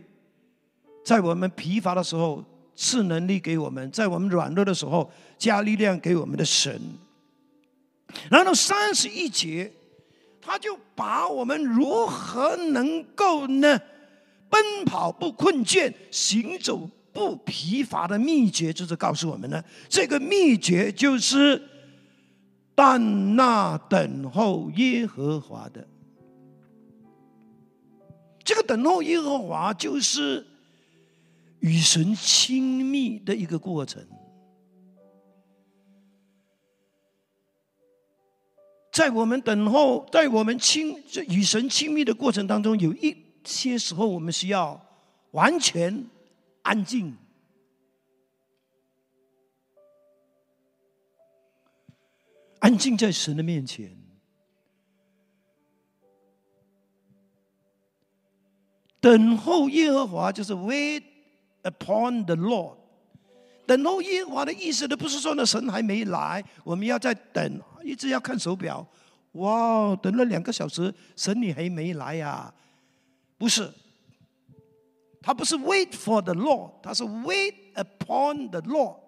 [1.03, 2.45] 在我们疲乏的时候。
[2.79, 6.79] 赐能力给我们，在我们软弱的时候加力量给我们的神。
[8.31, 9.73] 然后三十一节，
[10.43, 13.81] 他就把我们如何能够呢
[14.49, 21.63] 奔跑不困倦、行走不疲乏的秘诀，就是告诉我们呢，这个秘诀就是
[22.75, 25.87] 但那等候耶和华的。
[28.45, 30.47] 这个等候耶和华就是。
[31.61, 34.07] 与神亲密的一个过程，
[38.93, 44.85] 在我们等候，在我们亲与神亲密的过程当中，有一些时候我们需要
[45.31, 46.05] 完全
[46.63, 47.17] 安静，
[52.59, 53.97] 安静在神的面前，
[59.01, 61.03] 等候耶和华，就是 wait。
[61.63, 62.77] Upon the Lord，
[63.67, 68.87] 等候耶和华的意思都，不是说那神还没来，我们要在等，一直要看手表。
[69.33, 72.55] 哇，等了两个小时，神你还没来呀？
[73.39, 73.73] 不是，
[75.21, 78.99] 他不是 wait for the Lord，他是 wait upon the Lord。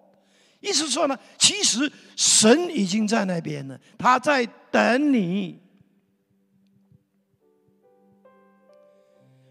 [0.59, 5.59] 意思说呢，其实神已经在那边了，他在等你。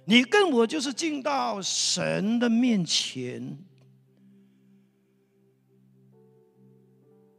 [0.04, 3.58] 你跟我就是进到神的面前，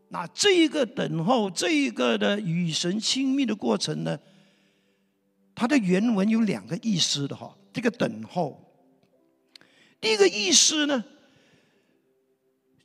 [0.10, 4.20] 那这一个等候，这一个的与神亲密的过程呢，
[5.60, 7.54] 它的原文有两个意思的哈。
[7.74, 8.58] 这个等候，
[10.00, 11.04] 第一个意思呢，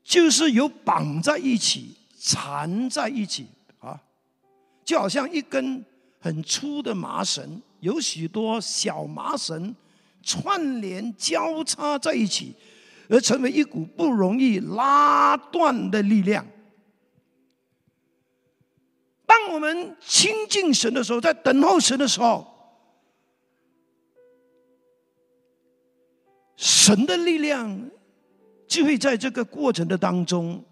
[0.02, 3.46] 就是有绑在一起、缠在一起
[3.78, 4.02] 啊，
[4.84, 5.84] 就好像一根
[6.18, 7.62] 很粗的麻绳。
[7.78, 9.72] 有许多小麻绳
[10.20, 12.56] 串联交叉在一起，
[13.08, 16.44] 而成为一股不容易拉断的力量。
[19.24, 22.50] 当我们亲近神的时候，在等候神的时候，
[26.84, 27.90] 神的力量
[28.68, 30.62] 就会在这个过程的当中，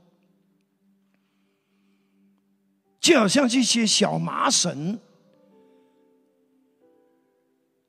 [3.01, 5.01] 就好像这些小麻绳。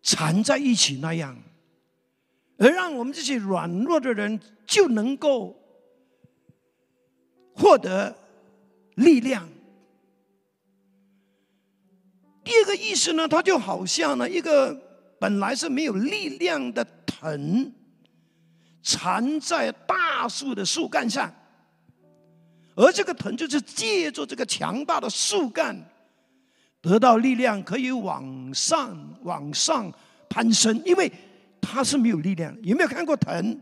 [0.02, 1.38] 缠在一起那样，
[2.58, 5.58] 而让我们这些软弱的人就能够
[7.54, 8.16] 获得
[8.96, 9.50] 力量。
[12.42, 14.74] 第二个意思呢，它就好像呢一个
[15.20, 17.70] 本来是没有力量的藤，
[18.84, 21.34] 缠在大树的树干上，
[22.76, 25.76] 而这个藤就是借助这个强大的树干。
[26.82, 29.90] 得到力量，可以往上往上
[30.30, 31.10] 攀升，因为
[31.62, 32.54] 它是没有力量。
[32.62, 33.58] 有没有看过藤？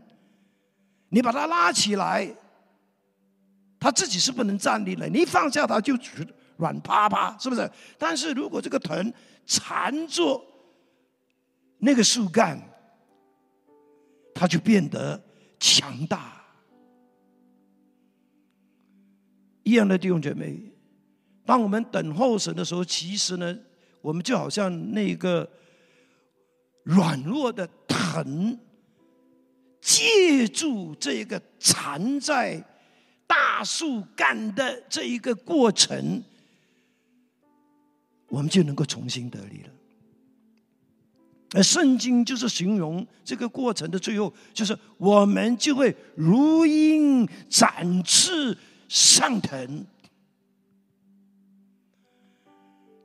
[1.08, 2.28] 你把它拉起来，
[3.78, 5.08] 它自己是不能站立的。
[5.08, 5.96] 你一放下它就
[6.56, 7.70] 软趴趴，是不是？
[7.96, 9.12] 但是如果这个藤
[9.46, 10.42] 缠住
[11.78, 12.60] 那个树干，
[14.34, 15.22] 他就变得
[15.58, 16.42] 强大。
[19.62, 20.60] 一样的弟兄姐妹。
[21.44, 23.58] 当我们等候神的时候，其实呢，
[24.00, 25.48] 我们就好像那个
[26.84, 28.56] 软弱的藤，
[29.80, 32.64] 借助这个缠在
[33.26, 36.22] 大树干的这一个过程，
[38.28, 39.70] 我们就能够重新得力了。
[41.54, 48.56] 而圣经就是形容这个过程的最后，就是我们就会如鹰展翅
[48.88, 49.84] 上腾。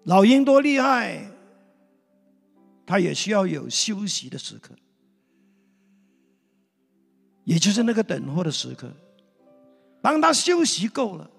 [0.04, 1.30] 老鹰多厉害，
[2.86, 4.74] 它也需要有休息的时刻，
[7.44, 8.90] 也就是那个等候的时刻。
[10.02, 11.30] 当他休息够了，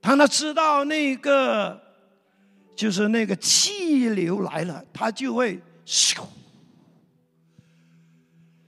[0.00, 1.82] 当他知道那个
[2.74, 6.22] 就是那个气流来了，它就会咻，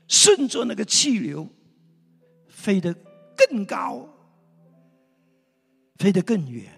[0.07, 1.49] 顺着那个气流
[2.49, 2.95] 飞得
[3.37, 4.09] 更高，
[5.97, 6.73] 飞得更远。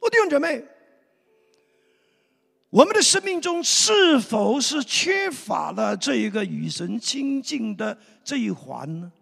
[0.00, 0.64] 我弟兄姐妹，
[2.70, 9.12] 我们的生命中是否是缺乏了这一个与神亲近的这一环呢？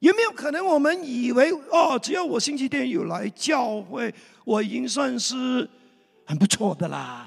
[0.00, 5.68] 有没有可能我们以为哦，只要我星期天有来教会，我已经算是
[6.24, 7.26] 很不错的啦？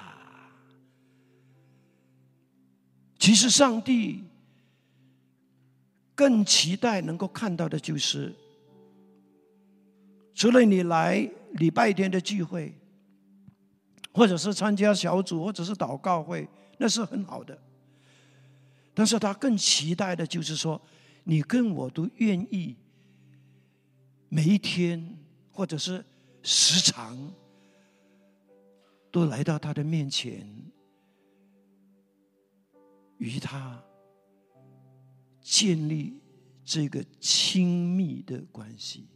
[3.19, 4.23] 其实上帝
[6.15, 8.33] 更期待能够看到的就是，
[10.33, 12.73] 除了你来礼拜天的聚会，
[14.13, 16.47] 或者是参加小组，或者是祷告会，
[16.77, 17.59] 那是很好的。
[18.93, 20.81] 但是他更期待的就是说。
[21.23, 22.75] 你跟我都愿意
[24.27, 25.17] 每一天，
[25.51, 26.03] 或者是
[26.41, 27.31] 时常，
[29.11, 30.47] 都来到他的面前，
[33.17, 33.83] 与他
[35.41, 36.19] 建立
[36.63, 39.07] 这个亲密的关系，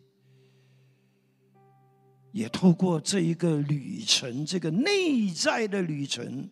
[2.31, 6.49] 也透过这一个旅程，这个内在的旅程。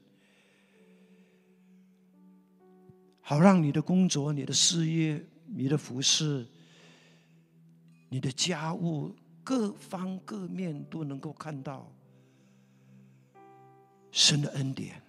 [3.25, 5.25] 好让你的工作、你的事业。
[5.55, 6.45] 你的服饰、
[8.09, 11.91] 你的家务，各方各面都能够看到
[14.11, 14.99] 神的恩典，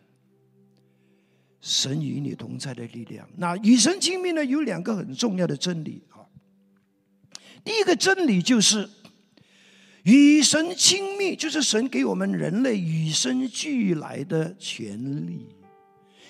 [1.60, 3.26] 神与你同在的力量。
[3.36, 6.20] 那与神亲密呢，有两个很重要的真理啊。
[7.64, 8.88] 第一个真理就是
[10.02, 15.48] 与神亲密，就是神给我们人类与生俱来的权利。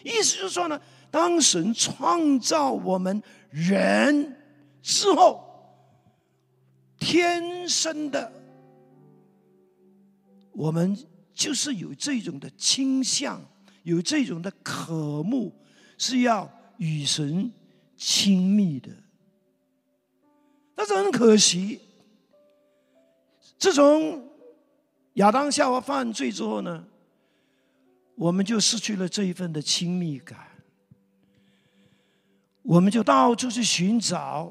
[0.05, 0.81] 意思就是说呢。
[1.15, 4.37] 当神创造我们人
[4.83, 5.45] 之后，
[6.99, 8.33] 天生的，
[10.51, 10.99] 我们
[11.33, 13.41] 就是有这种的倾向，
[13.85, 15.55] 有这种的渴慕，
[15.97, 17.49] 是要与神
[17.97, 18.91] 亲密的。
[20.75, 21.81] 但是很可惜，
[23.57, 24.29] 自从
[25.13, 26.85] 亚当夏娃犯罪之后呢，
[28.17, 30.49] 我们就失去了这一份的亲密感。
[32.65, 34.51] 我们就到处去寻找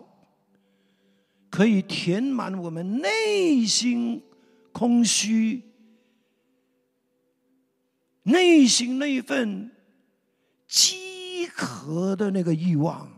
[1.50, 4.24] 可以填满我们内心
[4.72, 5.64] 空虚、
[8.22, 9.72] 内心那一份
[10.68, 13.12] 饥渴的那个欲望。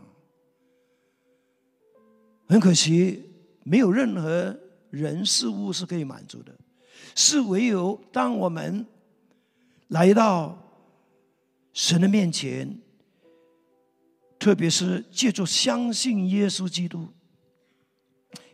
[2.48, 3.22] 很可惜，
[3.64, 6.54] 没有任何人事物是可以满足的，
[7.14, 8.86] 是唯有当我们
[9.88, 10.58] 来到
[11.74, 12.80] 神的面前。
[14.38, 17.08] 特别是借助相信耶稣基督，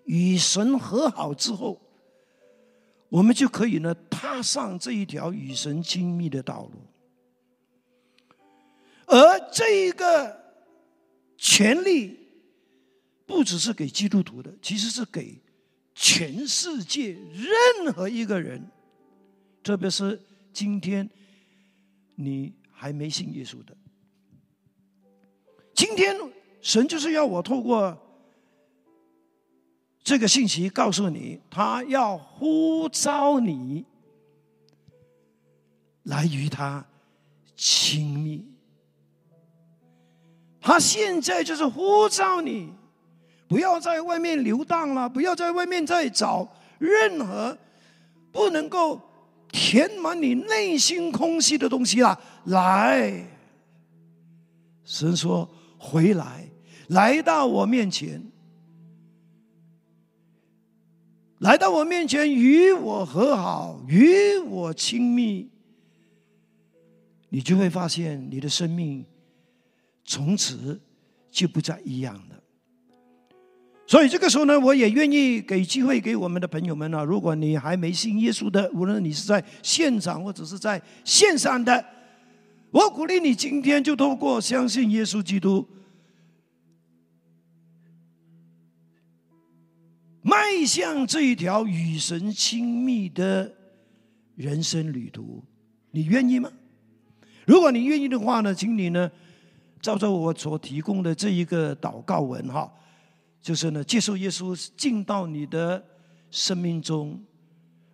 [0.05, 1.81] 与神和好之后，
[3.09, 6.73] 我们就可以呢踏上这一条与神亲密的道路。
[9.07, 10.55] 而这一个
[11.37, 12.19] 权利，
[13.27, 15.39] 不只是给基督徒的，其实是给
[15.95, 18.71] 全世界任何一个人，
[19.63, 20.19] 特别是
[20.53, 21.11] 今天
[22.15, 23.77] 你还没信耶稣的。
[25.83, 26.17] 今天
[26.61, 27.99] 神就是要我透过
[30.05, 33.85] 这个信息告诉你，他要呼召你
[36.05, 36.87] 来与他
[37.57, 38.47] 亲密。
[40.61, 42.73] 他现在就是呼召你，
[43.49, 47.59] 不要在外面游荡了，不要在外面再找任何
[48.31, 49.01] 不能够
[49.51, 52.17] 填满你内心空隙的东西了。
[52.45, 53.27] 来，
[54.85, 55.49] 神说。
[55.85, 56.49] 回来，
[56.91, 58.23] 来到我面前，
[61.41, 65.51] 来到我面前，与我和好，与我亲密，
[67.31, 69.05] 你就会发现你的生命
[70.05, 70.81] 从此
[71.33, 72.41] 就不再一样了。
[73.89, 81.85] 所以这个时候呢，我也愿意给机会给我们的朋友们啊，如果你还没信耶稣的，无论你是在现场或者是在线上的。
[82.73, 85.69] 我鼓励你今天就透过相信耶稣基督，
[90.23, 93.55] 迈向这一条与神亲密的
[94.37, 95.45] 人生旅途，
[95.91, 96.51] 你愿意吗？
[97.47, 99.11] 如果你愿意的话呢，请你呢，
[99.83, 102.73] 照着我所提供的这一个祷告文哈，
[103.43, 105.85] 就是呢，接受耶稣进到你的
[106.31, 107.23] 生命中，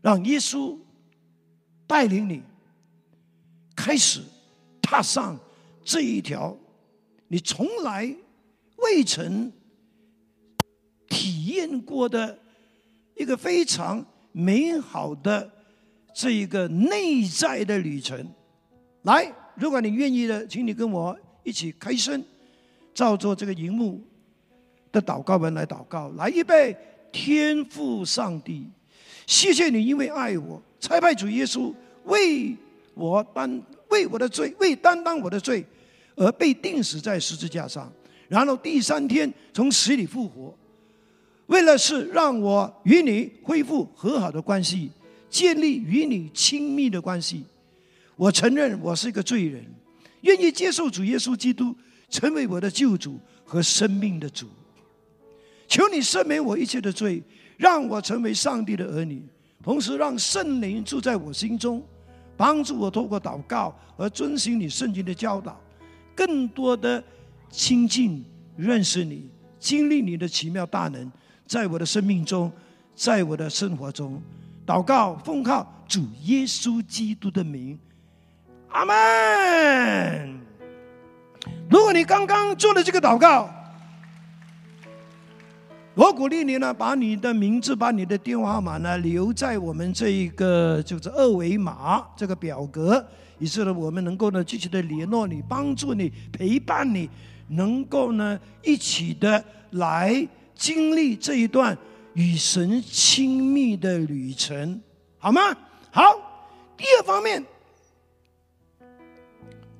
[0.01, 0.79] 让耶稣
[1.85, 2.43] 带领你
[3.74, 4.22] 开始。
[4.89, 5.39] 踏上
[5.84, 6.57] 这一条
[7.28, 8.11] 你从来
[8.78, 9.53] 未曾
[11.11, 12.39] 体验过的
[13.14, 15.51] 一个非常美好的
[16.14, 18.26] 这一个内在的旅程。
[19.03, 21.14] 来，如果你愿意的，请你跟我
[21.45, 22.24] 一起开声，
[22.95, 24.01] 照着这个荧幕
[24.91, 26.09] 的祷告文来祷告。
[26.16, 26.74] 来，预备，
[27.12, 28.66] 天父上帝，
[29.26, 31.74] 谢谢你，因为爱我，差派主耶稣
[32.05, 32.57] 为
[32.95, 35.64] 我担为我的罪，为担当我的罪
[36.16, 37.93] 而被钉死在十字架上，
[38.28, 40.55] 然后第三天从死里复活，
[41.47, 44.91] 为了是让我与你恢复和好的关系，
[45.30, 47.45] 建立与你亲密的关系。
[48.16, 49.64] 我承认我是一个罪人，
[50.22, 51.74] 愿意接受主耶稣基督
[52.11, 54.47] 成为我的救主和生命的主。
[55.68, 57.22] 求你赦免我一切的罪，
[57.57, 59.22] 让我成为上帝的儿女，
[59.62, 61.82] 同时让圣灵住在我心中，
[62.39, 65.61] 帮助我透过祷告而遵循你圣经的教导，
[66.14, 67.03] 更多的
[67.51, 68.24] 亲近
[68.57, 69.28] 认识你，
[69.59, 71.11] 经历你的奇妙大能，
[71.47, 72.51] 在我的生命中，
[72.95, 74.22] 在我的生活中，
[74.64, 77.76] 祷告奉靠主耶稣基督的名。
[78.68, 80.41] 阿门。
[81.68, 83.51] 如果你刚刚做了这个祷告，
[85.99, 93.05] 我鼓励你呢，把你的名字、把你的电话号码呢留在我们这一个就是二维码这个表格，
[93.40, 97.11] 以致呢我们能够呢积极的联络你，帮助你，陪伴你，
[97.49, 100.24] 能够呢一起的来
[100.55, 101.76] 经历这一段
[102.14, 104.80] 与神亲密的旅程，
[105.18, 105.40] 好吗？
[105.90, 106.03] 好。
[106.76, 107.44] 第二方面。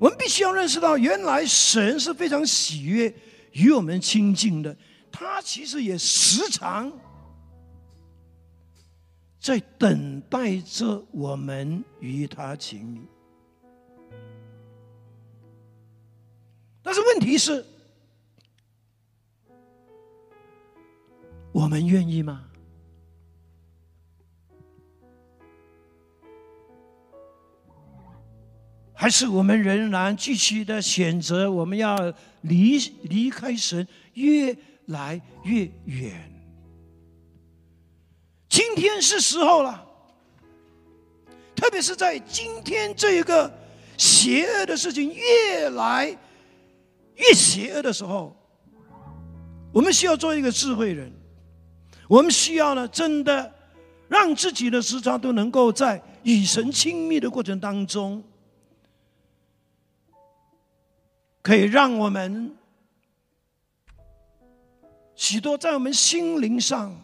[0.01, 3.15] 我们必须要认识到，原来神是非常喜悦
[3.53, 4.77] 与我们亲近的，
[5.19, 6.93] 他其实也时常
[9.41, 13.01] 在等待着我们与他亲密。
[16.81, 17.67] 但是问题是，
[21.51, 22.45] 我们愿意吗？
[28.95, 31.97] 还是我们仍然继续的选择，我们要
[32.43, 34.57] 离离开神越
[34.89, 36.31] 来越远。
[38.49, 39.87] 今天是时候了，
[41.55, 43.51] 特别是在今天这一个
[43.97, 46.07] 邪恶的事情越来
[47.17, 48.37] 越邪恶的时候，
[49.73, 51.13] 我们需要做一个智慧人。
[52.09, 53.55] 我们需要呢，真的
[54.09, 58.25] 让自己的时常都能够在与神亲密的过程当中。
[61.43, 62.57] 可以让我们
[65.19, 66.95] 许多在我们心灵上，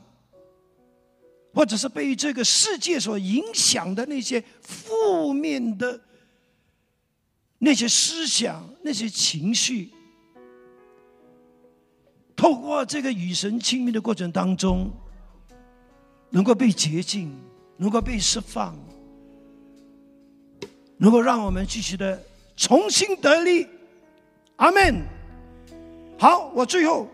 [1.52, 6.00] 或者是被这个世界所影响的那些负面的
[7.58, 9.90] 那些思想、那些情绪，
[12.36, 14.88] 透过这个与神亲密的过程当中，
[16.30, 17.36] 能够被洁净，
[17.76, 18.78] 能够被释放，
[20.98, 22.22] 能够让我们继续的
[22.56, 23.66] 重新得力。
[24.54, 25.02] 阿门。
[26.16, 27.08] 好，我最后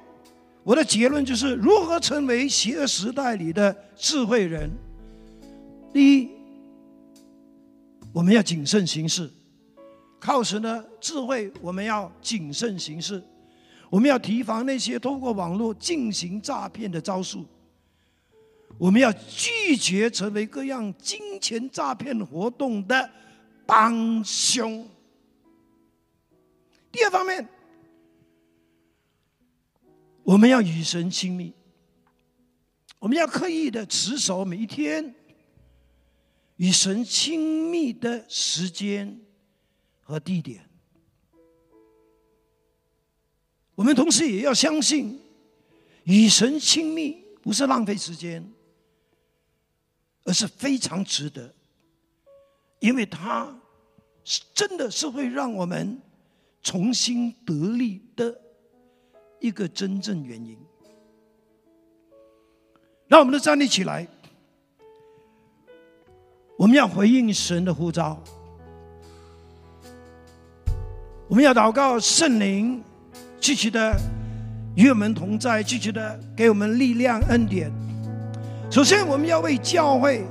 [0.63, 4.71] 我的结论就是如何成为邪恶时代里的智慧人。
[5.93, 6.31] 第一，
[8.13, 9.31] 我们要谨慎行事，
[10.19, 13.23] 靠神的智慧，我们要谨慎行事。
[13.89, 17.45] 我们要提防那些通过网络进行诈骗的招数。
[18.79, 23.11] 我们要拒绝成为各样金钱诈骗活动的
[23.67, 24.87] 帮凶。
[26.93, 27.47] 第二方面，
[30.23, 31.53] 我们要与神亲密，
[32.99, 35.15] 我们要刻意的持守每一天
[36.57, 39.21] 与神亲密的时间
[40.01, 40.69] 和地点。
[43.75, 45.21] 我们同时也要相信，
[46.05, 48.53] 与神亲密不是浪费时间，
[50.25, 51.55] 而是非常值得，
[52.79, 53.59] 因为它
[54.23, 56.01] 是真的是会让我们。
[56.63, 58.39] 重新得力的
[59.41, 60.57] 一个真正原因，
[63.09, 64.07] 让我们都站立起来。
[66.57, 68.23] 我们要回应神的呼召，
[71.27, 72.83] 我们要祷告圣灵
[73.41, 73.97] 继续的
[74.77, 77.73] 与我们同在，继续的给我们力量恩典。
[78.71, 80.23] 首先，我们要为教会，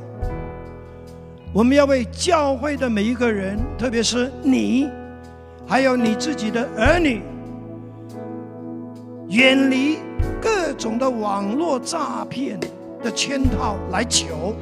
[1.52, 4.88] 我们要为教会的每一个人，特别是你。
[5.68, 7.22] 还有你自己的儿女，
[9.30, 10.00] 远离
[10.42, 12.60] 各种的网络诈骗
[13.04, 14.56] 的圈套来求，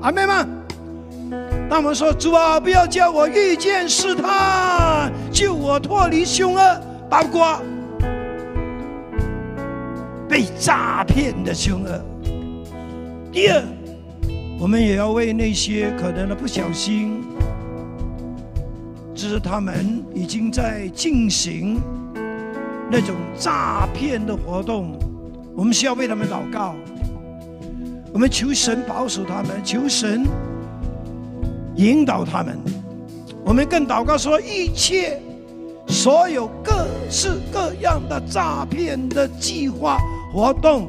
[0.00, 0.48] 阿妹们，
[1.68, 6.80] 当我们说主啊，不要叫我遇见试探，救我脱离凶恶，
[7.10, 7.60] 包括
[10.28, 12.00] 被诈骗的凶恶。
[13.32, 13.60] 第二，
[14.60, 17.24] 我们也要为那些可能的不小心，
[19.16, 21.80] 只是他们已经在进行
[22.90, 24.98] 那种诈骗的活动，
[25.56, 26.74] 我们需要为他们祷告。
[28.12, 30.24] 我们求神保守他们，求神
[31.74, 32.58] 引导他们。
[33.44, 35.20] 我们更祷告说，一切
[35.86, 39.98] 所有各式各样的诈骗的计划
[40.32, 40.88] 活动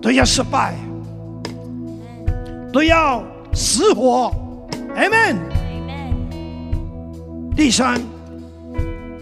[0.00, 0.74] 都要失败，
[2.72, 3.22] 都要
[3.52, 4.32] 死火。
[4.94, 5.36] Amen。
[7.56, 8.00] 第三，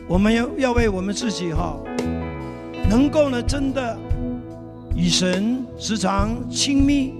[0.06, 1.76] 我们要要为我们自己哈，
[2.90, 3.96] 能够呢真的
[4.94, 7.14] 与神时常亲密，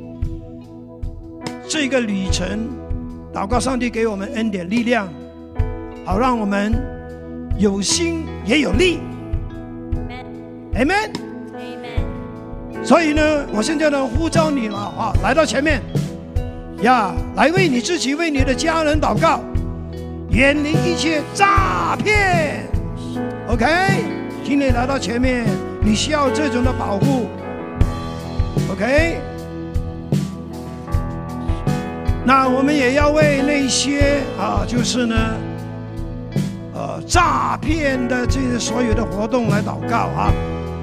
[1.67, 2.69] 这个旅程，
[3.33, 5.09] 祷告上帝给我们恩典力量，
[6.05, 6.75] 好让我们
[7.59, 8.99] 有心也有力。
[10.75, 11.11] Amen。
[12.85, 15.81] 所以呢，我现在呢呼召你了啊，来到前面，
[16.83, 19.41] 呀，来为你自己、为你的家人祷告，
[20.29, 22.74] 远离一切诈骗。
[23.55, 23.67] OK，
[24.45, 25.47] 请你来到前面，
[25.81, 27.29] 你需要这种的保护。
[28.69, 29.21] OK，
[32.25, 35.15] 那我们也要为那些啊，就是呢，
[36.75, 40.33] 呃，诈骗的这些所有的活动来祷告啊。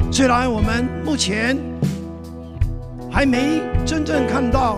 [0.10, 1.58] 虽然我们目前
[3.12, 4.78] 还没真正看到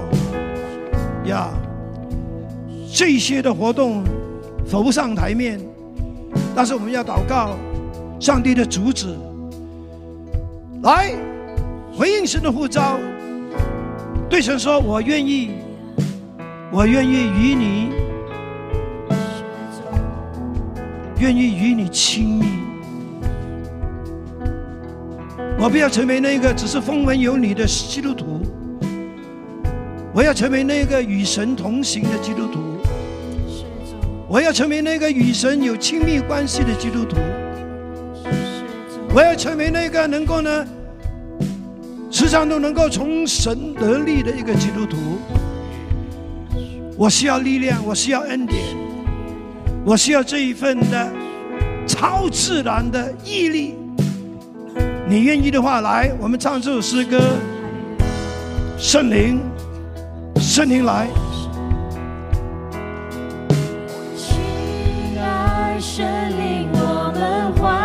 [1.26, 1.48] 呀
[2.92, 4.04] 这些的活动
[4.66, 5.60] 浮上台面，
[6.56, 7.52] 但是我们要祷告
[8.24, 9.14] 上帝的阻止，
[10.84, 11.12] 来
[11.94, 12.98] 回应神的呼召，
[14.30, 15.52] 对神说：“我愿意，
[16.72, 17.90] 我愿意与你，
[21.20, 22.46] 愿意与你亲密。”
[25.60, 28.40] 我不要成为那个只是风闻有你的基督徒，
[30.14, 32.62] 我要成为那个与神同行的基督徒，
[34.30, 37.18] 我要成为那个与神有亲密关系的基督徒，
[39.16, 40.66] 我要成为那个能够呢
[42.10, 44.98] 时常都能够从神得力的一个基督徒。
[46.98, 48.60] 我需要力量，我需要恩典，
[49.86, 51.12] 我需要这一份的
[51.88, 53.76] 超自然的毅力。
[55.08, 57.20] 你愿意的话，来，我们唱这首诗歌。
[58.78, 59.40] 圣灵，
[60.38, 61.08] 圣灵来。
[64.16, 66.06] 亲爱圣
[66.40, 66.63] 灵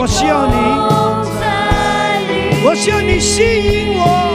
[0.00, 0.54] 我需要你，
[2.64, 3.20] 我需要你。
[3.20, 4.29] 吸引我，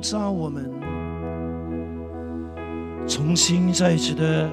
[0.00, 0.64] 呼召我们，
[3.06, 4.48] 重新再次的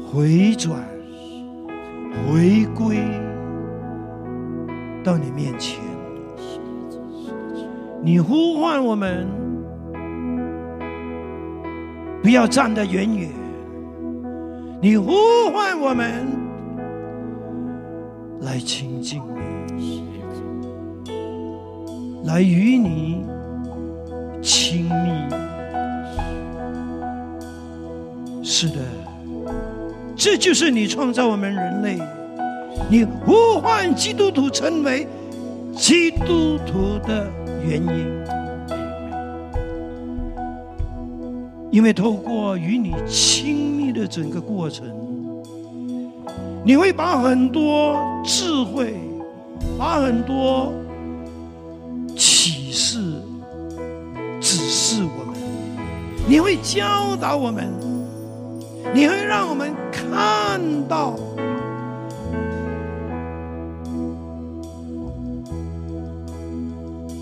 [0.00, 0.82] 回转、
[2.26, 3.04] 回归。
[5.04, 5.78] 到你面前，
[8.02, 9.28] 你呼唤我们，
[12.22, 13.28] 不要站得远远。
[14.80, 15.12] 你呼
[15.52, 16.26] 唤我们
[18.40, 19.20] 来亲近
[19.76, 20.02] 你，
[22.24, 23.26] 来与你
[28.60, 28.76] 是的，
[30.14, 31.98] 这就是你创造我们人类。
[32.90, 35.08] 你呼唤基督徒成为
[35.74, 37.26] 基督徒的
[37.66, 38.06] 原因，
[41.70, 44.86] 因为透过与你亲密的整个过程，
[46.62, 48.94] 你会把很多智慧，
[49.78, 50.70] 把很多
[52.14, 52.98] 启示
[54.38, 55.34] 指示我们，
[56.28, 57.72] 你会教导我们，
[58.92, 61.16] 你会让我们看到。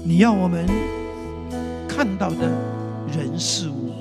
[0.05, 0.67] 你要我们
[1.87, 2.49] 看到的
[3.15, 3.93] 人事物，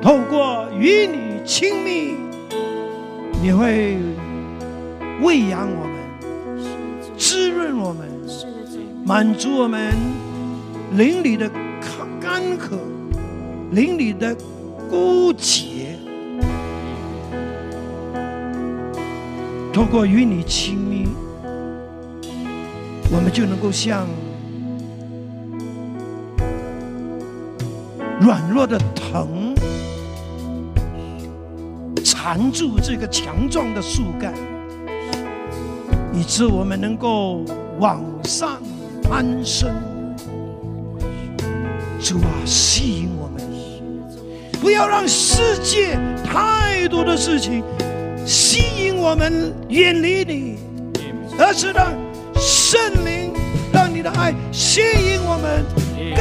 [0.00, 2.14] 透过与你亲密，
[3.42, 3.98] 你会
[5.22, 5.94] 喂养我们，
[7.18, 8.08] 滋润我们，
[9.04, 9.92] 满足我们
[10.92, 11.50] 邻里的
[12.20, 12.78] 干渴，
[13.72, 14.36] 邻里的
[14.88, 15.69] 孤寂。
[19.80, 21.08] 透过与你亲密，
[23.10, 24.06] 我们就能够像。
[28.20, 29.54] 软弱的藤
[32.04, 34.34] 缠住这个强壮的树干，
[36.12, 37.42] 以致我们能够
[37.78, 38.58] 往上
[39.02, 39.70] 攀升。
[41.98, 43.42] 主啊，吸引我们，
[44.60, 47.64] 不要让世界太多的事情
[49.00, 50.58] 我们远离你，
[51.38, 51.92] 而是让
[52.36, 53.32] 圣灵、
[53.72, 55.64] 让你的爱吸引我们
[56.14, 56.18] 更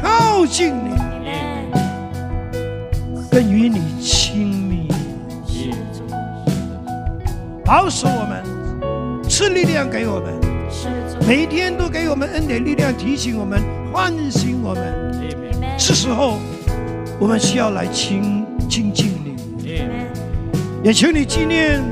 [0.00, 0.94] 靠近你。
[3.30, 4.88] 更与你亲密，
[7.64, 8.42] 保守我们，
[9.28, 10.32] 赐力量给我们，
[11.28, 13.60] 每天都给我们恩典力量，提醒我们，
[13.92, 15.78] 唤醒我们。
[15.78, 16.38] 是时候，
[17.18, 19.23] 我们需要来亲亲近你。
[20.84, 21.82] 也求你纪念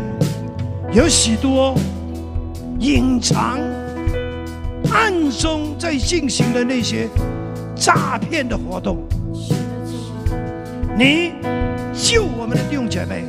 [0.92, 1.74] 有许多
[2.78, 3.58] 隐藏、
[4.92, 7.08] 暗中在进行的那些
[7.74, 8.98] 诈骗的活动。
[10.94, 11.32] 你
[11.94, 13.24] 救我们的弟兄姐妹，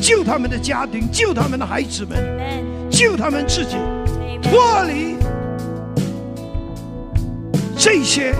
[0.00, 2.18] 救他们的家庭，救他们的孩子们，
[2.88, 3.76] 救他们自己，
[4.40, 5.16] 脱离
[7.76, 8.34] 这些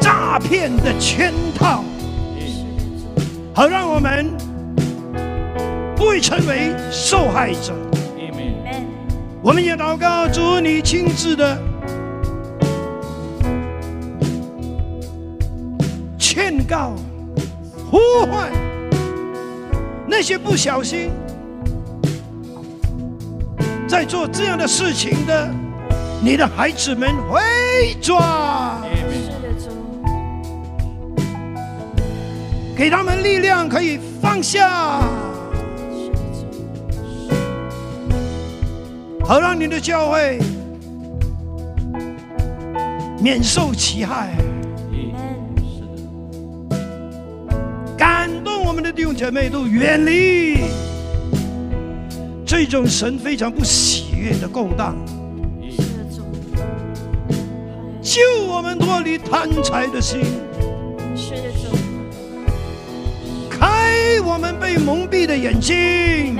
[0.00, 1.82] 诈骗的圈套，
[3.56, 4.30] 好让我们
[5.96, 7.72] 不会成为受害者。
[9.42, 11.56] 我们也祷告，主你亲自的。
[16.18, 16.92] 劝告、
[17.90, 17.96] 呼
[18.30, 18.52] 唤
[20.06, 21.10] 那些不小心
[23.88, 25.48] 在做这样的事情的，
[26.22, 27.40] 你的孩子们回
[28.02, 28.22] 转，
[32.76, 35.00] 给他们力量，可以放下，
[39.24, 40.38] 好让你的教会
[43.18, 44.36] 免受其害。
[47.96, 50.58] 感动我们的弟兄姐妹都远离
[52.44, 54.94] 这种神非常不喜悦的勾当，
[58.02, 60.20] 救我们脱离贪财的心，
[61.16, 61.34] 是
[64.06, 66.36] 开我们被蒙蔽的眼睛。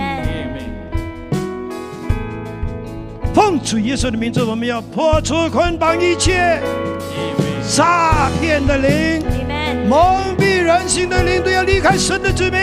[3.34, 6.60] 奉主耶稣的名字，我们要破除捆绑一切
[7.68, 9.22] 诈骗的灵。
[9.88, 12.60] 蒙蔽人心的灵都要离开神的子民，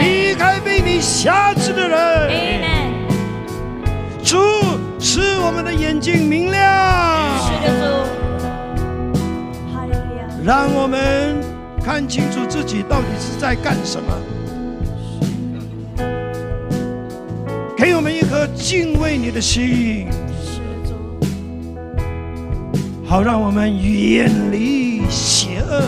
[0.00, 2.30] 离开被你辖制的人。
[4.22, 4.36] 主
[4.98, 6.60] 使我们的眼睛明亮，
[10.44, 11.36] 让我们
[11.86, 14.12] 看清楚自己到底是在干什么。
[17.76, 20.08] 给我们一颗敬畏你的心，
[23.04, 25.80] 好让我们远离邪恶，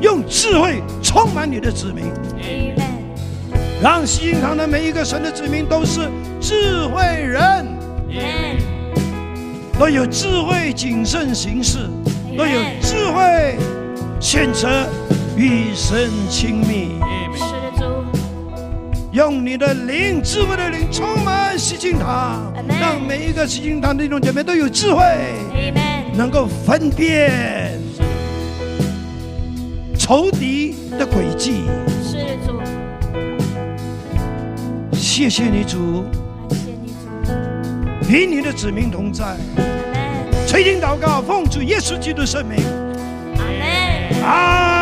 [0.00, 2.04] 用智慧充满你的子民，
[3.82, 6.02] 让西营堂的每一个神的子民都是
[6.40, 7.66] 智慧人，
[9.76, 11.78] 都有智慧谨慎行事，
[12.38, 13.58] 都有智慧
[14.20, 14.86] 选择
[15.34, 17.00] 与神亲密。
[19.12, 25.02] 用你的灵，智慧的灵充满西经堂，让每一个西经堂的弟兄姐妹都有智慧，
[26.14, 27.72] 能够分辨
[29.98, 31.64] 仇敌的诡计。
[32.04, 32.60] 是主，
[34.92, 36.04] 谢谢你主，
[38.08, 39.34] 与你的子民同在。
[40.46, 42.58] 垂听祷告，奉主耶稣基督圣名。
[43.38, 43.69] 阿门。
[44.22, 44.79] Ah.